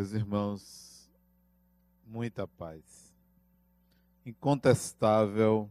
Meus 0.00 0.12
irmãos, 0.14 1.10
muita 2.06 2.48
paz. 2.48 3.14
Incontestável 4.24 5.70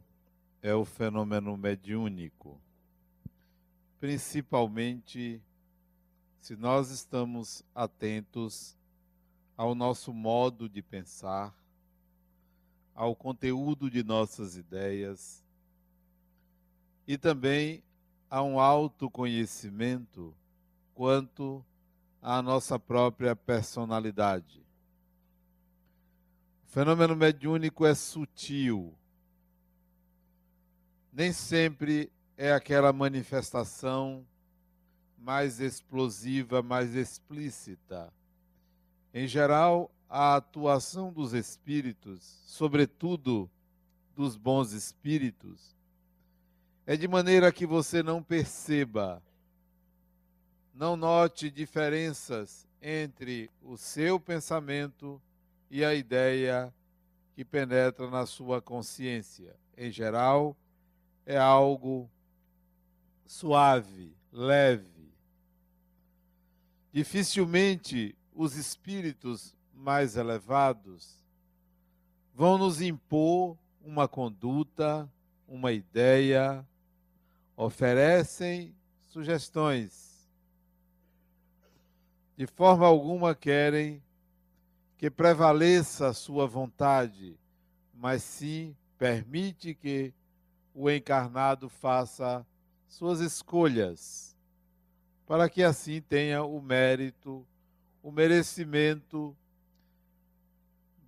é 0.61 0.71
o 0.71 0.85
fenômeno 0.85 1.57
mediúnico, 1.57 2.61
principalmente 3.99 5.41
se 6.39 6.55
nós 6.55 6.91
estamos 6.91 7.65
atentos 7.73 8.77
ao 9.57 9.73
nosso 9.73 10.13
modo 10.13 10.69
de 10.69 10.83
pensar, 10.83 11.51
ao 12.93 13.15
conteúdo 13.15 13.89
de 13.89 14.03
nossas 14.03 14.55
ideias 14.55 15.43
e 17.07 17.17
também 17.17 17.81
a 18.29 18.43
um 18.43 18.59
autoconhecimento 18.59 20.35
quanto 20.93 21.65
à 22.21 22.41
nossa 22.41 22.77
própria 22.77 23.35
personalidade. 23.35 24.65
O 26.63 26.71
fenômeno 26.71 27.15
mediúnico 27.15 27.85
é 27.85 27.95
sutil. 27.95 28.93
Nem 31.11 31.33
sempre 31.33 32.11
é 32.37 32.53
aquela 32.53 32.93
manifestação 32.93 34.25
mais 35.17 35.59
explosiva, 35.59 36.61
mais 36.61 36.95
explícita. 36.95 38.13
Em 39.13 39.27
geral, 39.27 39.91
a 40.09 40.35
atuação 40.35 41.11
dos 41.11 41.33
espíritos, 41.33 42.41
sobretudo 42.45 43.49
dos 44.15 44.37
bons 44.37 44.71
espíritos, 44.71 45.75
é 46.85 46.95
de 46.95 47.07
maneira 47.07 47.51
que 47.51 47.65
você 47.65 48.01
não 48.01 48.23
perceba 48.23 49.21
não 50.79 50.95
note 50.95 51.51
diferenças 51.51 52.65
entre 52.81 53.51
o 53.61 53.75
seu 53.75 54.17
pensamento 54.17 55.21
e 55.69 55.83
a 55.83 55.93
ideia 55.93 56.73
que 57.35 57.43
penetra 57.43 58.09
na 58.09 58.25
sua 58.25 58.61
consciência. 58.61 59.53
Em 59.77 59.91
geral, 59.91 60.55
é 61.25 61.37
algo 61.37 62.09
suave, 63.27 64.15
leve. 64.31 65.11
Dificilmente 66.93 68.15
os 68.33 68.55
espíritos 68.55 69.53
mais 69.73 70.15
elevados 70.15 71.21
vão 72.33 72.57
nos 72.57 72.79
impor 72.79 73.57
uma 73.83 74.07
conduta, 74.07 75.11
uma 75.45 75.73
ideia, 75.73 76.65
oferecem 77.57 78.73
sugestões 79.09 80.08
de 82.39 82.47
forma 82.47 82.85
alguma 82.85 83.35
querem 83.35 84.01
que 84.97 85.09
prevaleça 85.09 86.07
a 86.07 86.13
sua 86.13 86.47
vontade, 86.47 87.37
mas 87.93 88.23
sim 88.23 88.73
permite 88.97 89.75
que 89.75 90.13
o 90.73 90.89
encarnado 90.89 91.67
faça 91.67 92.47
suas 92.87 93.19
escolhas, 93.19 94.37
para 95.27 95.49
que 95.49 95.61
assim 95.61 95.99
tenha 95.99 96.41
o 96.41 96.61
mérito, 96.61 97.45
o 98.01 98.09
merecimento 98.09 99.35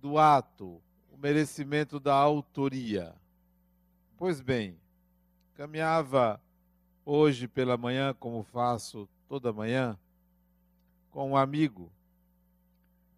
do 0.02 0.18
ato, 0.18 0.82
o 1.10 1.16
merecimento 1.16 1.98
da 1.98 2.12
autoria. 2.12 3.14
Pois 4.18 4.38
bem, 4.38 4.76
caminhava 5.54 6.38
hoje 7.06 7.48
pela 7.48 7.78
manhã, 7.78 8.12
como 8.20 8.42
faço 8.42 9.08
toda 9.26 9.50
manhã, 9.50 9.98
com 11.12 11.30
um 11.30 11.36
amigo. 11.36 11.92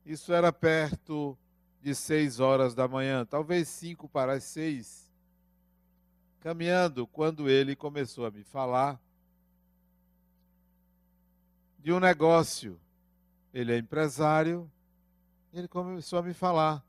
Isso 0.05 0.34
era 0.34 0.53
perto 0.53 1.38
de 1.81 1.94
seis 1.94 2.41
horas 2.41 2.75
da 2.75 2.87
manhã, 2.87 3.25
talvez 3.25 3.69
cinco 3.69 4.06
para 4.06 4.34
as 4.34 4.44
seis. 4.44 5.10
Caminhando, 6.41 7.06
quando 7.06 7.49
ele 7.49 7.75
começou 7.75 8.27
a 8.27 8.31
me 8.31 8.43
falar 8.44 9.00
de 11.78 11.93
um 11.93 12.00
negócio. 12.00 12.78
Ele 13.53 13.72
é 13.72 13.78
empresário, 13.78 14.71
ele 15.53 15.69
começou 15.69 16.19
a 16.19 16.22
me 16.22 16.34
falar 16.34 16.84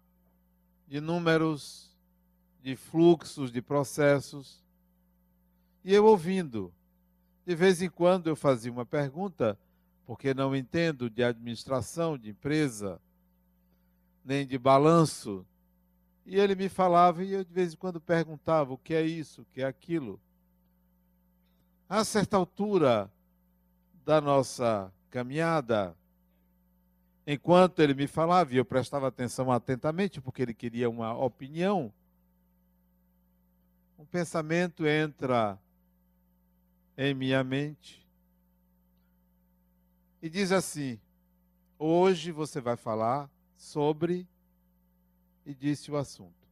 de 0.88 1.00
números, 1.00 1.96
de 2.64 2.76
fluxos, 2.76 3.52
de 3.52 3.62
processos. 3.62 4.64
E 5.84 5.94
eu 5.94 6.06
ouvindo. 6.06 6.74
De 7.46 7.54
vez 7.54 7.82
em 7.82 7.90
quando 7.90 8.28
eu 8.28 8.36
fazia 8.36 8.72
uma 8.72 8.86
pergunta 8.86 9.60
porque 10.06 10.34
não 10.34 10.56
entendo 10.56 11.10
de 11.10 11.24
administração 11.24 12.18
de 12.18 12.30
empresa, 12.30 13.02
nem 14.24 14.46
de 14.46 14.58
balanço. 14.58 15.46
E 16.26 16.38
ele 16.40 16.56
me 16.56 16.70
falava 16.70 17.24
e 17.24 17.34
eu 17.34 17.44
de 17.44 17.52
vez 17.52 17.74
em 17.74 17.78
quando 17.78 18.00
perguntava 18.00 18.74
o 18.74 18.78
que 18.78 18.94
é 18.94 19.02
isso, 19.02 19.42
o 19.42 19.46
que 19.46 19.62
é 19.62 19.66
aquilo. 19.66 20.20
A 21.90 22.04
certa 22.04 22.38
altura 22.38 23.12
da 24.06 24.22
nossa 24.22 24.92
caminhada, 25.10 25.96
enquanto 27.26 27.82
ele 27.82 27.94
me 27.94 28.08
falava, 28.08 28.54
e 28.54 28.58
eu 28.58 28.66
prestava 28.66 29.08
atenção 29.08 29.52
atentamente, 29.52 30.22
porque 30.22 30.42
ele 30.42 30.54
queria 30.54 30.90
uma 30.90 31.16
opinião, 31.16 31.92
um 33.98 34.06
pensamento 34.06 34.86
entra 34.86 35.60
em 36.98 37.14
minha 37.14 37.44
mente 37.44 38.05
e 40.26 40.30
diz 40.30 40.52
assim: 40.52 41.00
Hoje 41.78 42.32
você 42.32 42.60
vai 42.60 42.76
falar 42.76 43.30
sobre. 43.56 44.28
E 45.46 45.54
disse 45.54 45.92
o 45.92 45.96
assunto. 45.96 46.50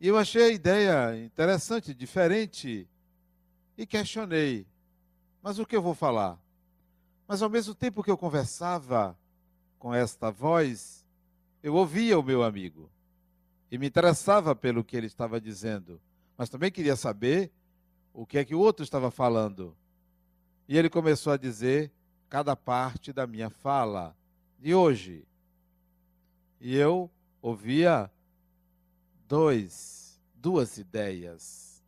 E 0.00 0.06
eu 0.06 0.16
achei 0.16 0.44
a 0.44 0.48
ideia 0.50 1.24
interessante, 1.24 1.92
diferente, 1.92 2.88
e 3.76 3.84
questionei: 3.84 4.64
Mas 5.42 5.58
o 5.58 5.66
que 5.66 5.74
eu 5.74 5.82
vou 5.82 5.92
falar? 5.92 6.38
Mas 7.26 7.42
ao 7.42 7.50
mesmo 7.50 7.74
tempo 7.74 8.04
que 8.04 8.10
eu 8.10 8.16
conversava 8.16 9.18
com 9.80 9.92
esta 9.92 10.30
voz, 10.30 11.04
eu 11.64 11.74
ouvia 11.74 12.16
o 12.16 12.22
meu 12.22 12.44
amigo 12.44 12.88
e 13.72 13.76
me 13.76 13.88
interessava 13.88 14.54
pelo 14.54 14.84
que 14.84 14.96
ele 14.96 15.08
estava 15.08 15.40
dizendo, 15.40 16.00
mas 16.38 16.48
também 16.48 16.70
queria 16.70 16.94
saber 16.94 17.50
o 18.14 18.24
que 18.24 18.38
é 18.38 18.44
que 18.44 18.54
o 18.54 18.60
outro 18.60 18.84
estava 18.84 19.10
falando. 19.10 19.76
E 20.72 20.78
ele 20.78 20.88
começou 20.88 21.34
a 21.34 21.36
dizer 21.36 21.92
cada 22.30 22.56
parte 22.56 23.12
da 23.12 23.26
minha 23.26 23.50
fala 23.50 24.16
de 24.58 24.74
hoje. 24.74 25.22
E 26.58 26.74
eu 26.74 27.10
ouvia 27.42 28.10
dois, 29.28 30.18
duas 30.34 30.78
ideias. 30.78 31.84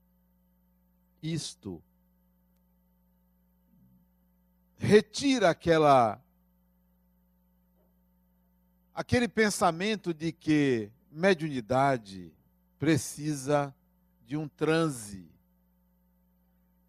Isto 1.23 1.83
retira 4.77 5.49
aquela 5.49 6.23
aquele 8.95 9.29
pensamento 9.29 10.13
de 10.13 10.31
que 10.31 10.91
mediunidade 11.11 12.31
precisa 12.79 13.75
de 14.27 14.37
um 14.37 14.47
transe 14.47 15.34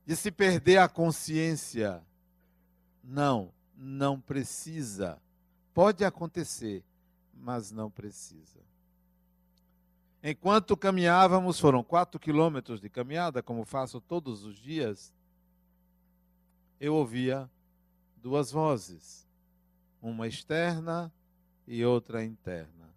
de 0.06 0.16
se 0.16 0.32
perder 0.32 0.78
a 0.78 0.88
consciência. 0.88 2.02
Não, 3.04 3.52
não 3.76 4.20
precisa. 4.20 5.20
Pode 5.74 6.06
acontecer, 6.06 6.84
mas 7.34 7.72
não 7.72 7.90
precisa. 7.90 8.60
Enquanto 10.24 10.78
caminhávamos, 10.78 11.60
foram 11.60 11.84
quatro 11.84 12.20
quilômetros 12.20 12.80
de 12.80 12.90
caminhada, 12.90 13.44
como 13.44 13.66
faço 13.66 14.00
todos 14.02 14.44
os 14.44 14.56
dias, 14.56 15.14
eu 16.80 16.96
ouvia 16.96 17.50
duas 18.18 18.52
vozes, 18.52 19.28
uma 20.02 20.28
externa 20.28 21.14
e 21.68 21.86
outra 21.86 22.24
interna. 22.24 22.90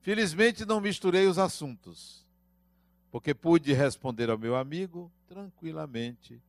Felizmente 0.00 0.64
não 0.64 0.80
misturei 0.80 1.26
os 1.26 1.38
assuntos 1.38 2.27
porque 3.18 3.34
pude 3.34 3.72
responder 3.72 4.30
ao 4.30 4.38
meu 4.38 4.54
amigo 4.54 5.10
tranquilamente. 5.26 6.40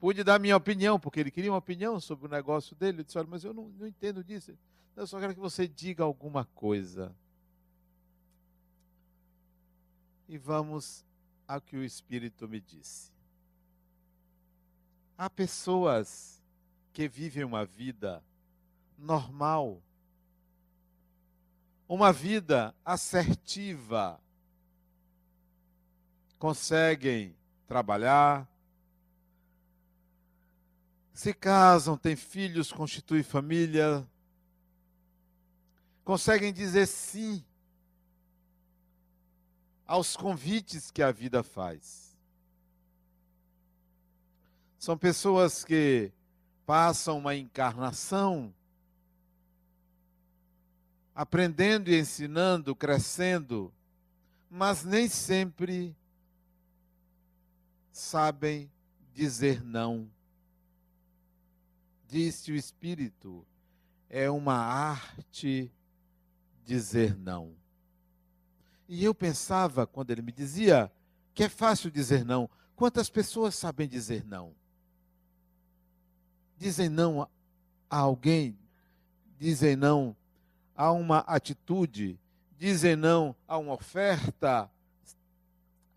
Pude 0.00 0.24
dar 0.24 0.40
minha 0.40 0.56
opinião, 0.56 0.98
porque 0.98 1.20
ele 1.20 1.30
queria 1.30 1.52
uma 1.52 1.58
opinião 1.58 2.00
sobre 2.00 2.24
o 2.24 2.30
negócio 2.30 2.74
dele. 2.74 3.00
Eu 3.00 3.04
disse: 3.04 3.18
Olha, 3.18 3.28
mas 3.28 3.44
eu 3.44 3.52
não, 3.52 3.68
não 3.68 3.86
entendo 3.86 4.24
disso. 4.24 4.56
Eu 4.96 5.06
só 5.06 5.20
quero 5.20 5.34
que 5.34 5.40
você 5.40 5.68
diga 5.68 6.02
alguma 6.02 6.46
coisa. 6.46 7.14
E 10.26 10.38
vamos 10.38 11.04
ao 11.46 11.60
que 11.60 11.76
o 11.76 11.84
Espírito 11.84 12.48
me 12.48 12.58
disse. 12.58 13.12
Há 15.18 15.28
pessoas 15.28 16.42
que 16.90 17.06
vivem 17.06 17.44
uma 17.44 17.66
vida 17.66 18.24
normal, 18.96 19.82
uma 21.86 22.10
vida 22.14 22.74
assertiva, 22.82 24.18
conseguem 26.44 27.34
trabalhar, 27.66 28.46
se 31.14 31.32
casam, 31.32 31.96
têm 31.96 32.14
filhos, 32.14 32.70
constituem 32.70 33.22
família, 33.22 34.06
conseguem 36.04 36.52
dizer 36.52 36.86
sim 36.86 37.42
aos 39.86 40.18
convites 40.18 40.90
que 40.90 41.02
a 41.02 41.10
vida 41.10 41.42
faz. 41.42 42.14
São 44.78 44.98
pessoas 44.98 45.64
que 45.64 46.12
passam 46.66 47.16
uma 47.16 47.34
encarnação 47.34 48.54
aprendendo 51.14 51.88
e 51.88 51.98
ensinando, 51.98 52.76
crescendo, 52.76 53.72
mas 54.50 54.84
nem 54.84 55.08
sempre 55.08 55.96
sabem 57.94 58.68
dizer 59.12 59.64
não. 59.64 60.10
Disse 62.08 62.50
o 62.50 62.56
Espírito, 62.56 63.46
é 64.10 64.28
uma 64.28 64.56
arte 64.56 65.72
dizer 66.64 67.16
não. 67.16 67.54
E 68.88 69.04
eu 69.04 69.14
pensava, 69.14 69.86
quando 69.86 70.10
ele 70.10 70.22
me 70.22 70.32
dizia 70.32 70.92
que 71.32 71.44
é 71.44 71.48
fácil 71.48 71.88
dizer 71.88 72.24
não, 72.24 72.50
quantas 72.74 73.08
pessoas 73.08 73.54
sabem 73.54 73.88
dizer 73.88 74.24
não? 74.26 74.52
Dizem 76.58 76.88
não 76.88 77.22
a 77.22 77.28
alguém, 77.96 78.58
dizem 79.38 79.76
não 79.76 80.16
a 80.74 80.90
uma 80.90 81.18
atitude, 81.20 82.18
dizem 82.58 82.96
não 82.96 83.36
a 83.46 83.56
uma 83.56 83.74
oferta, 83.74 84.68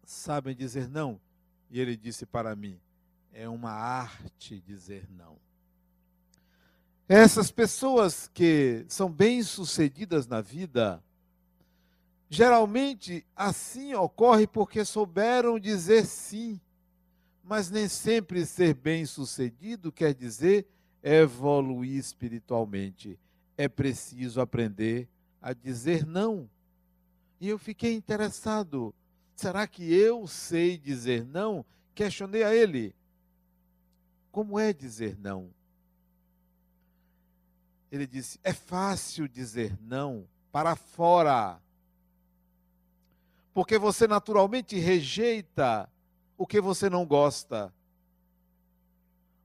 sabem 0.03 0.55
dizer 0.55 0.87
não. 0.87 1.19
E 1.69 1.79
ele 1.79 1.95
disse 1.97 2.25
para 2.25 2.55
mim: 2.55 2.79
é 3.33 3.47
uma 3.47 3.71
arte 3.71 4.59
dizer 4.65 5.07
não. 5.09 5.37
Essas 7.07 7.51
pessoas 7.51 8.29
que 8.33 8.85
são 8.89 9.09
bem-sucedidas 9.09 10.27
na 10.27 10.41
vida, 10.41 11.01
geralmente 12.29 13.25
assim 13.35 13.93
ocorre 13.93 14.45
porque 14.45 14.83
souberam 14.83 15.59
dizer 15.59 16.05
sim. 16.05 16.59
Mas 17.43 17.69
nem 17.69 17.87
sempre 17.87 18.45
ser 18.45 18.73
bem-sucedido 18.73 19.89
quer 19.89 20.13
dizer 20.13 20.67
evoluir 21.01 21.97
espiritualmente. 21.97 23.17
É 23.57 23.69
preciso 23.69 24.41
aprender 24.41 25.07
a 25.41 25.53
dizer 25.53 26.05
não. 26.05 26.49
E 27.39 27.47
eu 27.47 27.57
fiquei 27.57 27.93
interessado. 27.93 28.93
Será 29.37 29.67
que 29.67 29.93
eu 29.93 30.25
sei 30.25 30.79
dizer 30.79 31.23
não? 31.23 31.63
Questionei 31.93 32.43
a 32.43 32.55
ele. 32.55 32.95
Como 34.31 34.57
é 34.57 34.73
dizer 34.73 35.15
não? 35.19 35.51
Ele 37.91 38.07
disse: 38.07 38.39
é 38.43 38.51
fácil 38.51 39.29
dizer 39.29 39.77
não 39.79 40.27
para 40.51 40.75
fora. 40.75 41.61
Porque 43.53 43.77
você 43.77 44.07
naturalmente 44.07 44.75
rejeita 44.79 45.87
o 46.35 46.47
que 46.47 46.59
você 46.59 46.89
não 46.89 47.05
gosta. 47.05 47.71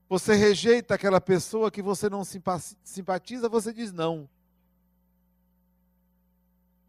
Você 0.09 0.33
rejeita 0.33 0.95
aquela 0.95 1.21
pessoa 1.21 1.69
que 1.69 1.83
você 1.83 2.09
não 2.09 2.23
simpatiza, 2.23 3.47
você 3.47 3.71
diz 3.71 3.93
não. 3.93 4.27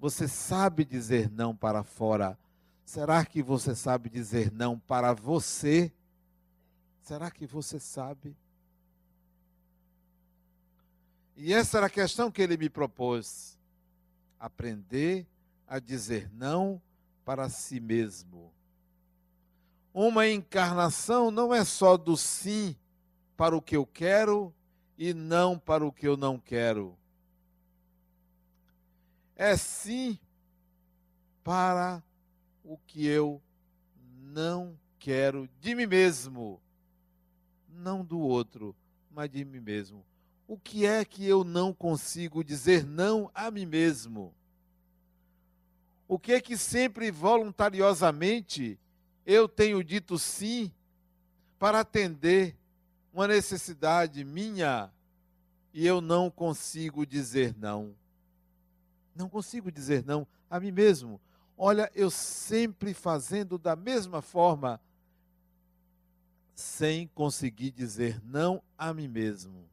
Você 0.01 0.27
sabe 0.27 0.87
dizer 0.87 1.31
não 1.31 1.55
para 1.55 1.83
fora. 1.83 2.39
Será 2.85 3.25
que 3.25 3.43
você 3.43 3.75
sabe 3.75 4.11
dizer 4.11 4.53
não 4.53 4.79
para 4.79 5.13
você? 5.13 5.93
Será 7.03 7.31
que 7.31 7.47
você 7.47 7.81
sabe? 7.81 8.37
E 11.37 11.53
essa 11.53 11.79
era 11.79 11.87
a 11.87 11.91
questão 11.91 12.31
que 12.31 12.43
ele 12.43 12.57
me 12.57 12.69
propôs: 12.69 13.59
aprender 14.39 15.27
a 15.67 15.79
dizer 15.79 16.31
não 16.33 16.81
para 17.25 17.49
si 17.49 17.81
mesmo. 17.81 18.53
Uma 19.93 20.29
encarnação 20.29 21.31
não 21.31 21.55
é 21.55 21.65
só 21.65 21.97
do 21.97 22.17
sim 22.17 22.77
para 23.37 23.57
o 23.57 23.63
que 23.63 23.77
eu 23.77 23.87
quero 23.87 24.55
e 24.99 25.15
não 25.15 25.59
para 25.59 25.85
o 25.85 25.93
que 25.93 26.07
eu 26.07 26.17
não 26.17 26.39
quero. 26.39 26.97
É 29.37 29.57
sim 29.57 30.19
para 31.43 32.03
o 32.65 32.79
que 32.79 33.07
eu 33.07 33.41
não 34.33 34.77
quero 34.99 35.49
de 35.61 35.75
mim 35.75 35.87
mesmo, 35.87 36.61
não 37.69 38.03
do 38.03 38.19
outro, 38.19 38.75
mas 39.11 39.31
de 39.31 39.45
mim 39.45 39.61
mesmo. 39.61 40.05
O 40.49 40.59
que 40.59 40.87
é 40.87 41.05
que 41.05 41.27
eu 41.27 41.45
não 41.45 41.73
consigo 41.73 42.43
dizer 42.43 42.85
não 42.85 43.31
a 43.35 43.51
mim 43.51 43.67
mesmo? 43.67 44.35
O 46.09 46.19
que 46.19 46.33
é 46.33 46.41
que 46.41 46.57
sempre 46.57 47.11
voluntariosamente 47.11 48.79
eu 49.27 49.49
tenho 49.49 49.83
dito 49.83 50.19
sim 50.19 50.73
para 51.59 51.81
atender 51.81 52.57
uma 53.13 53.27
necessidade 53.29 54.25
minha 54.25 54.91
e 55.73 55.87
eu 55.87 56.01
não 56.01 56.31
consigo 56.31 57.07
dizer 57.07 57.55
não? 57.59 57.95
Não 59.15 59.29
consigo 59.29 59.71
dizer 59.71 60.05
não 60.05 60.27
a 60.51 60.61
mim 60.61 60.73
mesmo. 60.73 61.21
Olha, 61.57 61.91
eu 61.95 62.11
sempre 62.11 62.93
fazendo 62.93 63.57
da 63.57 63.77
mesma 63.77 64.21
forma, 64.21 64.81
sem 66.55 67.09
conseguir 67.09 67.71
dizer 67.71 68.21
não 68.25 68.63
a 68.77 68.93
mim 68.93 69.09
mesmo. 69.09 69.69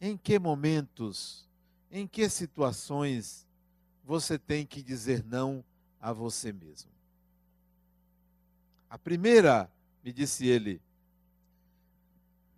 Em 0.00 0.16
que 0.16 0.38
momentos, 0.38 1.48
em 1.90 2.06
que 2.06 2.28
situações 2.28 3.46
você 4.04 4.38
tem 4.38 4.66
que 4.66 4.82
dizer 4.82 5.24
não 5.24 5.64
a 6.00 6.12
você 6.12 6.52
mesmo? 6.52 6.90
A 8.90 8.98
primeira, 8.98 9.70
me 10.04 10.12
disse 10.12 10.46
ele, 10.46 10.80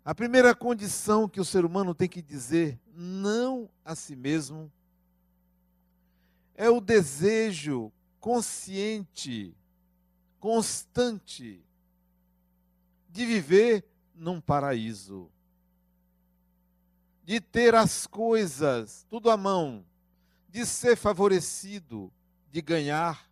a 0.05 0.15
primeira 0.15 0.55
condição 0.55 1.29
que 1.29 1.41
o 1.41 1.45
ser 1.45 1.65
humano 1.65 1.95
tem 1.95 2.09
que 2.09 2.21
dizer 2.21 2.79
não 2.95 3.71
a 3.85 3.95
si 3.95 4.15
mesmo 4.15 4.71
é 6.55 6.69
o 6.69 6.81
desejo 6.81 7.93
consciente, 8.21 9.55
constante, 10.39 11.65
de 13.09 13.27
viver 13.27 13.85
num 14.15 14.41
paraíso 14.41 15.31
de 17.25 17.41
ter 17.41 17.75
as 17.75 18.07
coisas 18.07 19.07
tudo 19.09 19.31
à 19.31 19.37
mão, 19.37 19.85
de 20.49 20.67
ser 20.67 20.95
favorecido, 20.95 22.13
de 22.51 22.61
ganhar, 22.61 23.29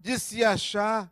de 0.00 0.18
se 0.18 0.44
achar 0.44 1.10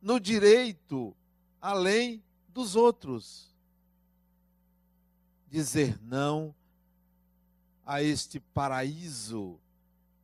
no 0.00 0.18
direito 0.18 1.14
além 1.60 2.24
dos 2.48 2.74
outros. 2.74 3.54
Dizer 5.48 6.00
não 6.02 6.54
a 7.86 8.02
este 8.02 8.40
paraíso 8.40 9.58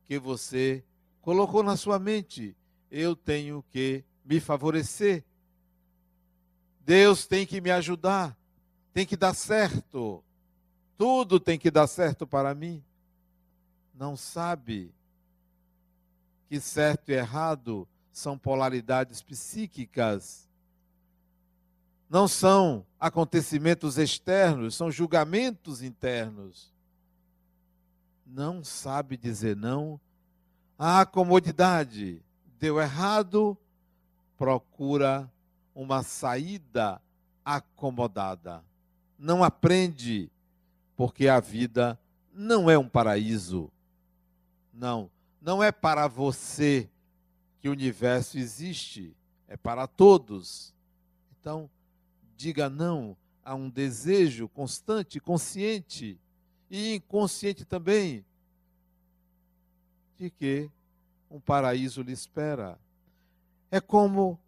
que 0.05 0.19
você 0.19 0.83
colocou 1.21 1.63
na 1.63 1.77
sua 1.77 1.97
mente. 1.97 2.55
Eu 2.91 3.15
tenho 3.15 3.63
que 3.71 4.03
me 4.23 4.39
favorecer. 4.39 5.23
Deus 6.85 7.25
tem 7.25 7.45
que 7.47 7.61
me 7.61 7.71
ajudar 7.71 8.37
tem 8.93 9.05
que 9.05 9.17
dar 9.17 9.33
certo. 9.33 10.23
Tudo 10.97 11.39
tem 11.39 11.57
que 11.57 11.71
dar 11.71 11.87
certo 11.87 12.27
para 12.27 12.53
mim. 12.53 12.83
Não 13.93 14.15
sabe 14.15 14.93
que 16.47 16.59
certo 16.59 17.09
e 17.09 17.13
errado 17.13 17.87
são 18.11 18.37
polaridades 18.37 19.21
psíquicas. 19.21 20.47
Não 22.07 22.27
são 22.27 22.85
acontecimentos 22.99 23.97
externos, 23.97 24.75
são 24.75 24.91
julgamentos 24.91 25.81
internos. 25.81 26.71
Não 28.25 28.63
sabe 28.63 29.17
dizer 29.17 29.55
não 29.55 29.99
à 30.77 31.05
comodidade. 31.05 32.21
Deu 32.59 32.79
errado, 32.79 33.57
procura 34.37 35.31
uma 35.75 36.03
saída 36.03 37.01
acomodada 37.43 38.63
não 39.23 39.41
aprende, 39.41 40.29
porque 40.97 41.29
a 41.29 41.39
vida 41.39 41.97
não 42.33 42.69
é 42.69 42.77
um 42.77 42.89
paraíso. 42.89 43.71
Não, 44.73 45.09
não 45.41 45.63
é 45.63 45.71
para 45.71 46.07
você 46.09 46.89
que 47.61 47.69
o 47.69 47.71
universo 47.71 48.37
existe, 48.37 49.15
é 49.47 49.55
para 49.55 49.87
todos. 49.87 50.73
Então, 51.39 51.69
diga 52.35 52.69
não 52.69 53.15
a 53.45 53.55
um 53.55 53.69
desejo 53.69 54.49
constante, 54.49 55.21
consciente 55.21 56.19
e 56.75 56.95
inconsciente 56.95 57.63
também 57.63 58.25
de 60.17 60.31
que 60.31 60.71
um 61.29 61.39
paraíso 61.39 62.01
lhe 62.01 62.11
espera. 62.11 62.79
É 63.69 63.79
como 63.79 64.39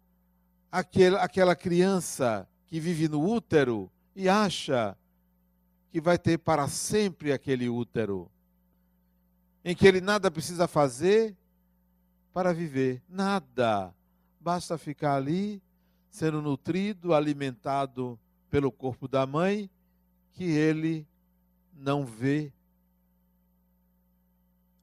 aquele, 0.72 1.14
aquela 1.18 1.54
criança 1.54 2.48
que 2.66 2.80
vive 2.80 3.06
no 3.06 3.24
útero 3.24 3.88
e 4.12 4.28
acha 4.28 4.98
que 5.92 6.00
vai 6.00 6.18
ter 6.18 6.36
para 6.38 6.66
sempre 6.66 7.32
aquele 7.32 7.68
útero, 7.68 8.28
em 9.64 9.72
que 9.72 9.86
ele 9.86 10.00
nada 10.00 10.28
precisa 10.28 10.66
fazer 10.66 11.36
para 12.32 12.52
viver, 12.52 13.00
nada. 13.08 13.94
Basta 14.40 14.76
ficar 14.76 15.14
ali, 15.14 15.62
sendo 16.10 16.42
nutrido, 16.42 17.14
alimentado 17.14 18.18
pelo 18.50 18.72
corpo 18.72 19.06
da 19.06 19.24
mãe, 19.24 19.70
que 20.32 20.42
ele 20.42 21.06
não 21.76 22.04
vê. 22.04 22.52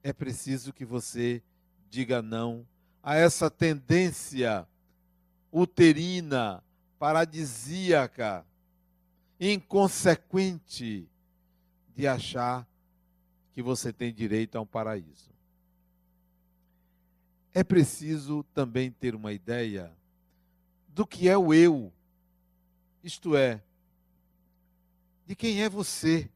É 0.02 0.14
preciso 0.14 0.74
que 0.74 0.86
você 0.86 1.42
diga 1.90 2.22
não 2.22 2.66
a 3.02 3.16
essa 3.16 3.50
tendência 3.52 4.68
uterina, 5.52 6.64
paradisíaca, 6.98 8.46
inconsequente 9.40 11.08
de 11.96 12.08
achar 12.08 12.68
que 13.54 13.62
você 13.62 13.92
tem 13.92 14.14
direito 14.14 14.58
a 14.58 14.62
um 14.62 14.66
paraíso. 14.66 15.32
É 17.54 17.64
preciso 17.64 18.44
também 18.54 18.90
ter 18.90 19.14
uma 19.14 19.32
ideia 19.32 19.92
do 20.88 21.06
que 21.06 21.28
é 21.28 21.38
o 21.38 21.54
eu, 21.54 21.92
isto 23.04 23.36
é, 23.36 23.62
de 25.28 25.36
quem 25.36 25.62
é 25.62 25.70
você. 25.70 26.30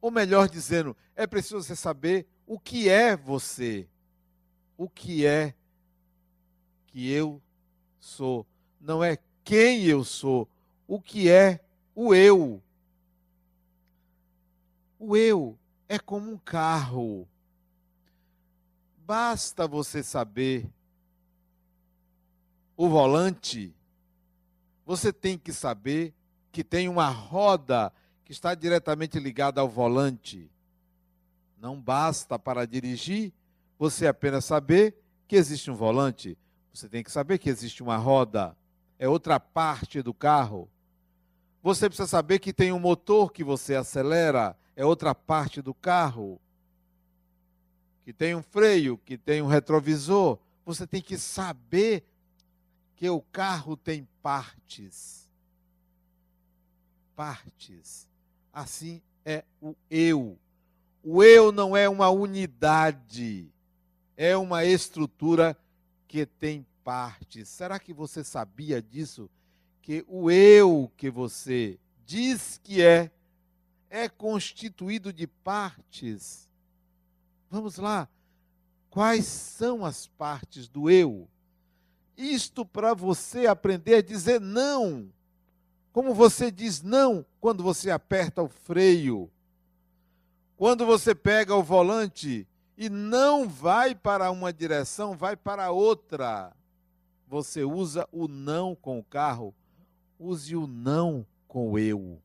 Ou 0.00 0.10
melhor 0.10 0.48
dizendo, 0.48 0.96
é 1.14 1.26
preciso 1.26 1.62
você 1.62 1.74
saber 1.74 2.26
o 2.46 2.58
que 2.58 2.88
é 2.88 3.16
você, 3.16 3.88
o 4.76 4.88
que 4.88 5.26
é 5.26 5.54
que 6.86 7.10
eu 7.10 7.42
sou. 7.98 8.46
Não 8.80 9.02
é 9.02 9.18
quem 9.42 9.84
eu 9.84 10.04
sou, 10.04 10.48
o 10.86 11.00
que 11.00 11.28
é 11.28 11.60
o 11.94 12.14
eu. 12.14 12.62
O 14.98 15.16
eu 15.16 15.58
é 15.88 15.98
como 15.98 16.30
um 16.30 16.38
carro. 16.38 17.28
Basta 18.98 19.66
você 19.66 20.02
saber 20.02 20.68
o 22.76 22.88
volante, 22.88 23.74
você 24.84 25.12
tem 25.12 25.38
que 25.38 25.52
saber 25.52 26.12
que 26.52 26.62
tem 26.62 26.88
uma 26.88 27.08
roda 27.08 27.92
que 28.26 28.32
está 28.32 28.56
diretamente 28.56 29.20
ligada 29.20 29.60
ao 29.60 29.68
volante. 29.68 30.50
Não 31.60 31.80
basta 31.80 32.36
para 32.36 32.66
dirigir 32.66 33.32
você 33.78 34.08
apenas 34.08 34.44
saber 34.44 35.00
que 35.28 35.36
existe 35.36 35.70
um 35.70 35.76
volante. 35.76 36.36
Você 36.74 36.88
tem 36.88 37.04
que 37.04 37.10
saber 37.10 37.38
que 37.38 37.48
existe 37.48 37.84
uma 37.84 37.96
roda, 37.96 38.56
é 38.98 39.08
outra 39.08 39.38
parte 39.38 40.02
do 40.02 40.12
carro. 40.12 40.68
Você 41.62 41.88
precisa 41.88 42.08
saber 42.08 42.40
que 42.40 42.52
tem 42.52 42.72
um 42.72 42.80
motor 42.80 43.32
que 43.32 43.44
você 43.44 43.76
acelera, 43.76 44.56
é 44.74 44.84
outra 44.84 45.14
parte 45.14 45.62
do 45.62 45.72
carro. 45.72 46.40
Que 48.04 48.12
tem 48.12 48.34
um 48.34 48.42
freio, 48.42 48.98
que 48.98 49.16
tem 49.16 49.40
um 49.40 49.46
retrovisor. 49.46 50.36
Você 50.64 50.84
tem 50.84 51.00
que 51.00 51.16
saber 51.16 52.04
que 52.96 53.08
o 53.08 53.20
carro 53.20 53.76
tem 53.76 54.08
partes. 54.20 55.30
Partes. 57.14 58.08
Assim 58.56 59.02
é 59.22 59.44
o 59.60 59.76
eu. 59.90 60.38
O 61.04 61.22
eu 61.22 61.52
não 61.52 61.76
é 61.76 61.86
uma 61.90 62.08
unidade, 62.08 63.52
é 64.16 64.34
uma 64.34 64.64
estrutura 64.64 65.54
que 66.08 66.24
tem 66.24 66.66
partes. 66.82 67.50
Será 67.50 67.78
que 67.78 67.92
você 67.92 68.24
sabia 68.24 68.80
disso? 68.80 69.28
Que 69.82 70.02
o 70.08 70.30
eu 70.30 70.90
que 70.96 71.10
você 71.10 71.78
diz 72.06 72.58
que 72.64 72.82
é, 72.82 73.10
é 73.90 74.08
constituído 74.08 75.12
de 75.12 75.26
partes. 75.26 76.48
Vamos 77.50 77.76
lá. 77.76 78.08
Quais 78.88 79.26
são 79.26 79.84
as 79.84 80.06
partes 80.06 80.66
do 80.66 80.88
eu? 80.88 81.28
Isto 82.16 82.64
para 82.64 82.94
você 82.94 83.46
aprender 83.46 83.96
a 83.96 84.02
dizer 84.02 84.40
não. 84.40 85.12
Como 85.96 86.12
você 86.12 86.50
diz 86.50 86.82
não 86.82 87.24
quando 87.40 87.62
você 87.62 87.90
aperta 87.90 88.42
o 88.42 88.50
freio. 88.50 89.30
Quando 90.54 90.84
você 90.84 91.14
pega 91.14 91.54
o 91.56 91.62
volante 91.62 92.46
e 92.76 92.90
não 92.90 93.48
vai 93.48 93.94
para 93.94 94.30
uma 94.30 94.52
direção, 94.52 95.16
vai 95.16 95.38
para 95.38 95.70
outra. 95.70 96.54
Você 97.26 97.64
usa 97.64 98.06
o 98.12 98.28
não 98.28 98.74
com 98.74 98.98
o 98.98 99.02
carro, 99.02 99.54
use 100.18 100.54
o 100.54 100.66
não 100.66 101.26
com 101.48 101.72
o 101.72 101.78
eu, 101.78 102.20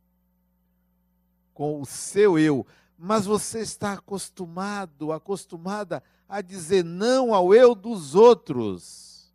com 1.53 1.79
o 1.79 1.85
seu 1.85 2.37
eu. 2.37 2.67
Mas 2.97 3.25
você 3.25 3.61
está 3.61 3.93
acostumado, 3.93 5.13
acostumada 5.13 6.03
a 6.27 6.41
dizer 6.41 6.83
não 6.83 7.33
ao 7.33 7.55
eu 7.55 7.73
dos 7.73 8.15
outros, 8.15 9.33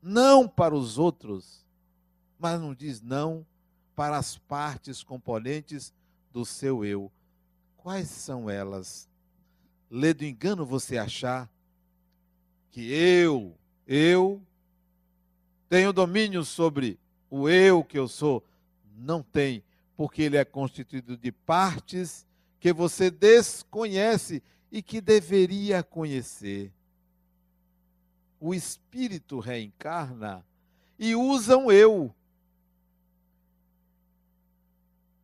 não 0.00 0.48
para 0.48 0.74
os 0.74 0.96
outros, 0.96 1.62
mas 2.38 2.58
não 2.58 2.74
diz 2.74 3.02
não 3.02 3.44
para 3.96 4.16
as 4.16 4.38
partes 4.38 5.02
componentes 5.02 5.92
do 6.32 6.44
seu 6.44 6.84
eu. 6.84 7.10
Quais 7.76 8.08
são 8.08 8.48
elas? 8.48 9.08
lê 9.90 10.12
do 10.12 10.24
engano 10.24 10.64
você 10.64 10.98
achar 10.98 11.50
que 12.70 12.92
eu, 12.92 13.56
eu, 13.86 14.42
tenho 15.68 15.92
domínio 15.92 16.44
sobre 16.44 16.98
o 17.30 17.48
eu 17.48 17.82
que 17.82 17.98
eu 17.98 18.06
sou. 18.08 18.44
Não 18.96 19.22
tem, 19.22 19.62
porque 19.96 20.22
ele 20.22 20.36
é 20.36 20.44
constituído 20.44 21.16
de 21.16 21.32
partes 21.32 22.26
que 22.60 22.72
você 22.72 23.10
desconhece 23.10 24.42
e 24.70 24.82
que 24.82 25.00
deveria 25.00 25.82
conhecer. 25.82 26.72
O 28.38 28.54
espírito 28.54 29.38
reencarna 29.38 30.44
e 30.98 31.14
usa 31.14 31.56
um 31.56 31.70
eu. 31.70 32.14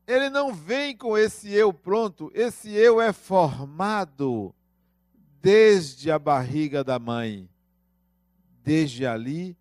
Ele 0.07 0.29
não 0.29 0.53
vem 0.53 0.97
com 0.97 1.17
esse 1.17 1.53
eu 1.53 1.73
pronto, 1.73 2.31
esse 2.35 2.71
eu 2.71 3.01
é 3.01 3.13
formado 3.13 4.55
desde 5.41 6.11
a 6.11 6.19
barriga 6.19 6.83
da 6.83 6.99
mãe. 6.99 7.49
Desde 8.65 9.07
ali, 9.07 9.57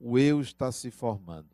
o 0.00 0.18
eu 0.18 0.40
está 0.40 0.70
se 0.70 0.90
formando. 0.90 1.48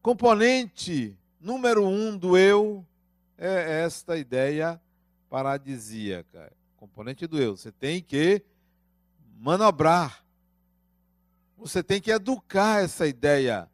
Componente 0.00 1.16
número 1.40 1.86
um 1.86 2.16
do 2.16 2.36
eu 2.36 2.84
é 3.38 3.82
esta 3.84 4.16
ideia 4.16 4.80
paradisíaca. 5.28 6.52
Componente 6.76 7.26
do 7.26 7.40
eu. 7.40 7.56
Você 7.56 7.70
tem 7.70 8.02
que 8.02 8.42
manobrar. 9.38 10.24
Você 11.56 11.82
tem 11.82 12.00
que 12.00 12.10
educar 12.10 12.82
essa 12.82 13.06
ideia 13.06 13.70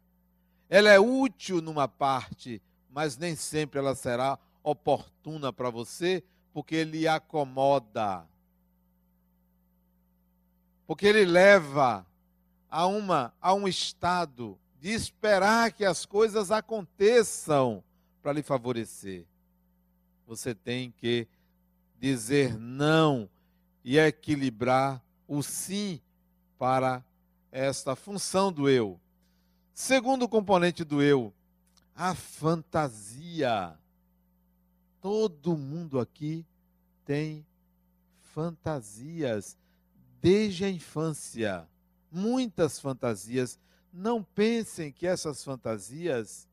ela 0.69 0.89
é 0.89 0.99
útil 0.99 1.61
numa 1.61 1.87
parte, 1.87 2.61
mas 2.91 3.17
nem 3.17 3.35
sempre 3.35 3.79
ela 3.79 3.95
será 3.95 4.37
oportuna 4.63 5.51
para 5.51 5.69
você, 5.71 6.23
porque 6.53 6.75
ele 6.75 7.07
acomoda. 7.07 8.25
Porque 10.85 11.07
ele 11.07 11.25
leva 11.25 12.05
a 12.69 12.85
uma 12.85 13.33
a 13.41 13.53
um 13.53 13.67
estado 13.67 14.57
de 14.79 14.89
esperar 14.89 15.71
que 15.71 15.83
as 15.83 16.05
coisas 16.05 16.51
aconteçam 16.51 17.83
para 18.21 18.33
lhe 18.33 18.43
favorecer. 18.43 19.25
Você 20.27 20.53
tem 20.53 20.91
que 20.91 21.27
dizer 21.99 22.57
não 22.57 23.29
e 23.83 23.97
equilibrar 23.97 25.03
o 25.27 25.41
sim 25.41 25.99
para 26.57 27.03
esta 27.51 27.95
função 27.95 28.51
do 28.51 28.69
eu. 28.69 28.99
Segundo 29.81 30.27
componente 30.27 30.83
do 30.83 31.01
eu, 31.01 31.33
a 31.95 32.13
fantasia. 32.13 33.79
Todo 34.99 35.55
mundo 35.55 36.01
aqui 36.01 36.45
tem 37.05 37.45
fantasias 38.33 39.57
desde 40.21 40.65
a 40.65 40.69
infância. 40.69 41.65
Muitas 42.11 42.77
fantasias. 42.77 43.57
Não 43.91 44.21
pensem 44.21 44.91
que 44.91 45.07
essas 45.07 45.45
fantasias 45.45 46.45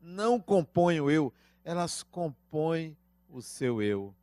não 0.00 0.40
compõem 0.40 1.02
o 1.02 1.10
eu, 1.10 1.34
elas 1.62 2.02
compõem 2.02 2.96
o 3.28 3.42
seu 3.42 3.82
eu. 3.82 4.14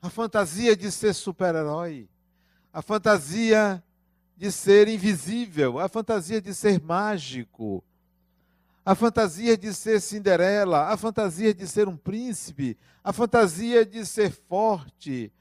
A 0.00 0.08
fantasia 0.08 0.76
de 0.76 0.92
ser 0.92 1.12
super-herói, 1.12 2.08
a 2.72 2.80
fantasia 2.80 3.82
de 4.36 4.50
ser 4.50 4.88
invisível, 4.88 5.78
a 5.78 5.88
fantasia 5.88 6.40
de 6.40 6.54
ser 6.54 6.80
mágico, 6.80 7.84
a 8.84 8.94
fantasia 8.94 9.56
de 9.56 9.72
ser 9.72 10.00
Cinderela, 10.00 10.88
a 10.88 10.96
fantasia 10.96 11.54
de 11.54 11.66
ser 11.66 11.88
um 11.88 11.96
príncipe, 11.96 12.76
a 13.02 13.12
fantasia 13.12 13.84
de 13.86 14.04
ser 14.04 14.30
forte, 14.30 15.32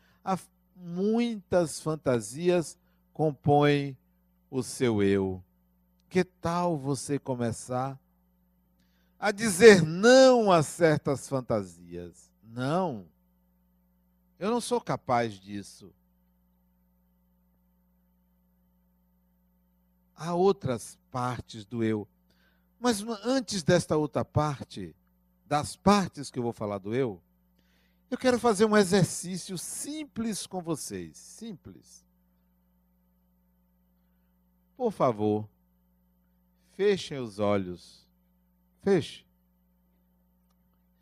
muitas 0.83 1.79
fantasias 1.79 2.77
compõem 3.13 3.97
o 4.51 4.61
seu 4.61 5.01
eu. 5.01 5.41
Que 6.09 6.23
tal 6.23 6.77
você 6.77 7.17
começar 7.17 7.99
a 9.19 9.31
dizer 9.31 9.81
não 9.81 10.51
a 10.51 10.61
certas 10.61 11.27
fantasias? 11.27 12.29
Não. 12.43 13.05
Eu 14.37 14.51
não 14.51 14.59
sou 14.59 14.81
capaz 14.81 15.33
disso. 15.33 15.91
Há 20.15 20.33
outras 20.33 20.97
partes 21.11 21.65
do 21.65 21.83
eu. 21.83 22.07
Mas 22.79 23.01
antes 23.23 23.63
desta 23.63 23.97
outra 23.97 24.25
parte, 24.25 24.95
das 25.45 25.75
partes 25.75 26.29
que 26.29 26.39
eu 26.39 26.43
vou 26.43 26.53
falar 26.53 26.77
do 26.77 26.93
eu, 26.93 27.21
eu 28.09 28.17
quero 28.17 28.39
fazer 28.39 28.65
um 28.65 28.77
exercício 28.77 29.57
simples 29.57 30.45
com 30.45 30.61
vocês. 30.61 31.17
Simples. 31.17 32.05
Por 34.77 34.91
favor, 34.91 35.47
fechem 36.75 37.19
os 37.19 37.39
olhos. 37.39 38.07
Feche. 38.81 39.25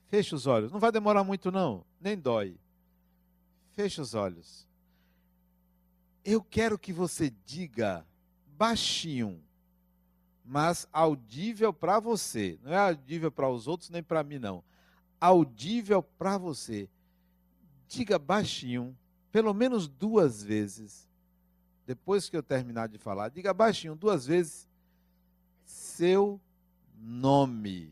Feche 0.07 0.35
os 0.35 0.45
olhos. 0.45 0.71
Não 0.71 0.79
vai 0.79 0.91
demorar 0.91 1.23
muito, 1.23 1.51
não. 1.51 1.83
Nem 1.99 2.17
dói. 2.17 2.57
Feche 3.71 3.99
os 3.99 4.13
olhos. 4.13 4.67
Eu 6.23 6.43
quero 6.43 6.77
que 6.77 6.93
você 6.93 7.29
diga 7.45 8.05
baixinho, 8.61 9.41
mas 10.45 10.87
audível 10.93 11.73
para 11.73 11.99
você. 11.99 12.59
Não 12.61 12.71
é 12.71 12.77
audível 12.77 13.31
para 13.31 13.49
os 13.49 13.67
outros 13.67 13.89
nem 13.89 14.03
para 14.03 14.23
mim, 14.23 14.37
não. 14.37 14.63
Audível 15.19 16.03
para 16.03 16.37
você. 16.37 16.87
Diga 17.87 18.19
baixinho, 18.19 18.95
pelo 19.31 19.51
menos 19.51 19.87
duas 19.87 20.43
vezes. 20.43 21.07
Depois 21.87 22.29
que 22.29 22.37
eu 22.37 22.43
terminar 22.43 22.87
de 22.87 22.99
falar, 22.99 23.29
diga 23.29 23.51
baixinho 23.51 23.95
duas 23.95 24.27
vezes 24.27 24.67
seu 25.65 26.39
nome. 26.95 27.91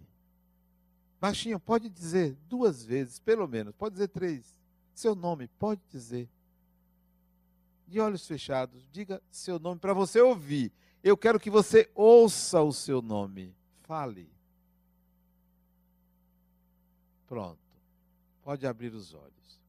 Baixinho, 1.19 1.59
pode 1.59 1.89
dizer 1.89 2.37
duas 2.47 2.85
vezes, 2.85 3.17
pelo 3.17 3.47
menos, 3.47 3.73
pode 3.75 3.93
dizer 3.93 4.09
três. 4.09 4.55
Seu 4.93 5.15
nome, 5.15 5.47
pode 5.47 5.81
dizer. 5.89 6.29
De 7.89 7.99
olhos 7.99 8.27
fechados, 8.27 8.87
diga 8.91 9.21
seu 9.31 9.59
nome 9.59 9.79
para 9.79 9.93
você 9.93 10.21
ouvir. 10.21 10.71
Eu 11.03 11.17
quero 11.17 11.39
que 11.39 11.49
você 11.49 11.89
ouça 11.95 12.61
o 12.61 12.71
seu 12.71 13.01
nome. 13.01 13.55
Fale. 13.81 14.29
Pronto. 17.27 17.59
Pode 18.43 18.67
abrir 18.67 18.93
os 18.93 19.13
olhos. 19.13 19.59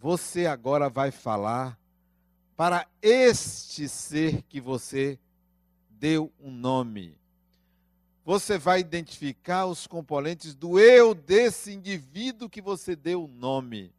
Você 0.00 0.46
agora 0.46 0.88
vai 0.88 1.10
falar 1.10 1.78
para 2.56 2.86
este 3.00 3.88
ser 3.88 4.42
que 4.42 4.60
você 4.60 5.18
deu 5.88 6.32
um 6.40 6.50
nome 6.50 7.16
você 8.26 8.58
vai 8.58 8.80
identificar 8.80 9.66
os 9.66 9.86
componentes 9.86 10.52
do 10.52 10.80
eu 10.80 11.14
desse 11.14 11.72
indivíduo 11.72 12.50
que 12.50 12.60
você 12.60 12.96
deu 12.96 13.22
o 13.22 13.28
nome. 13.28 13.94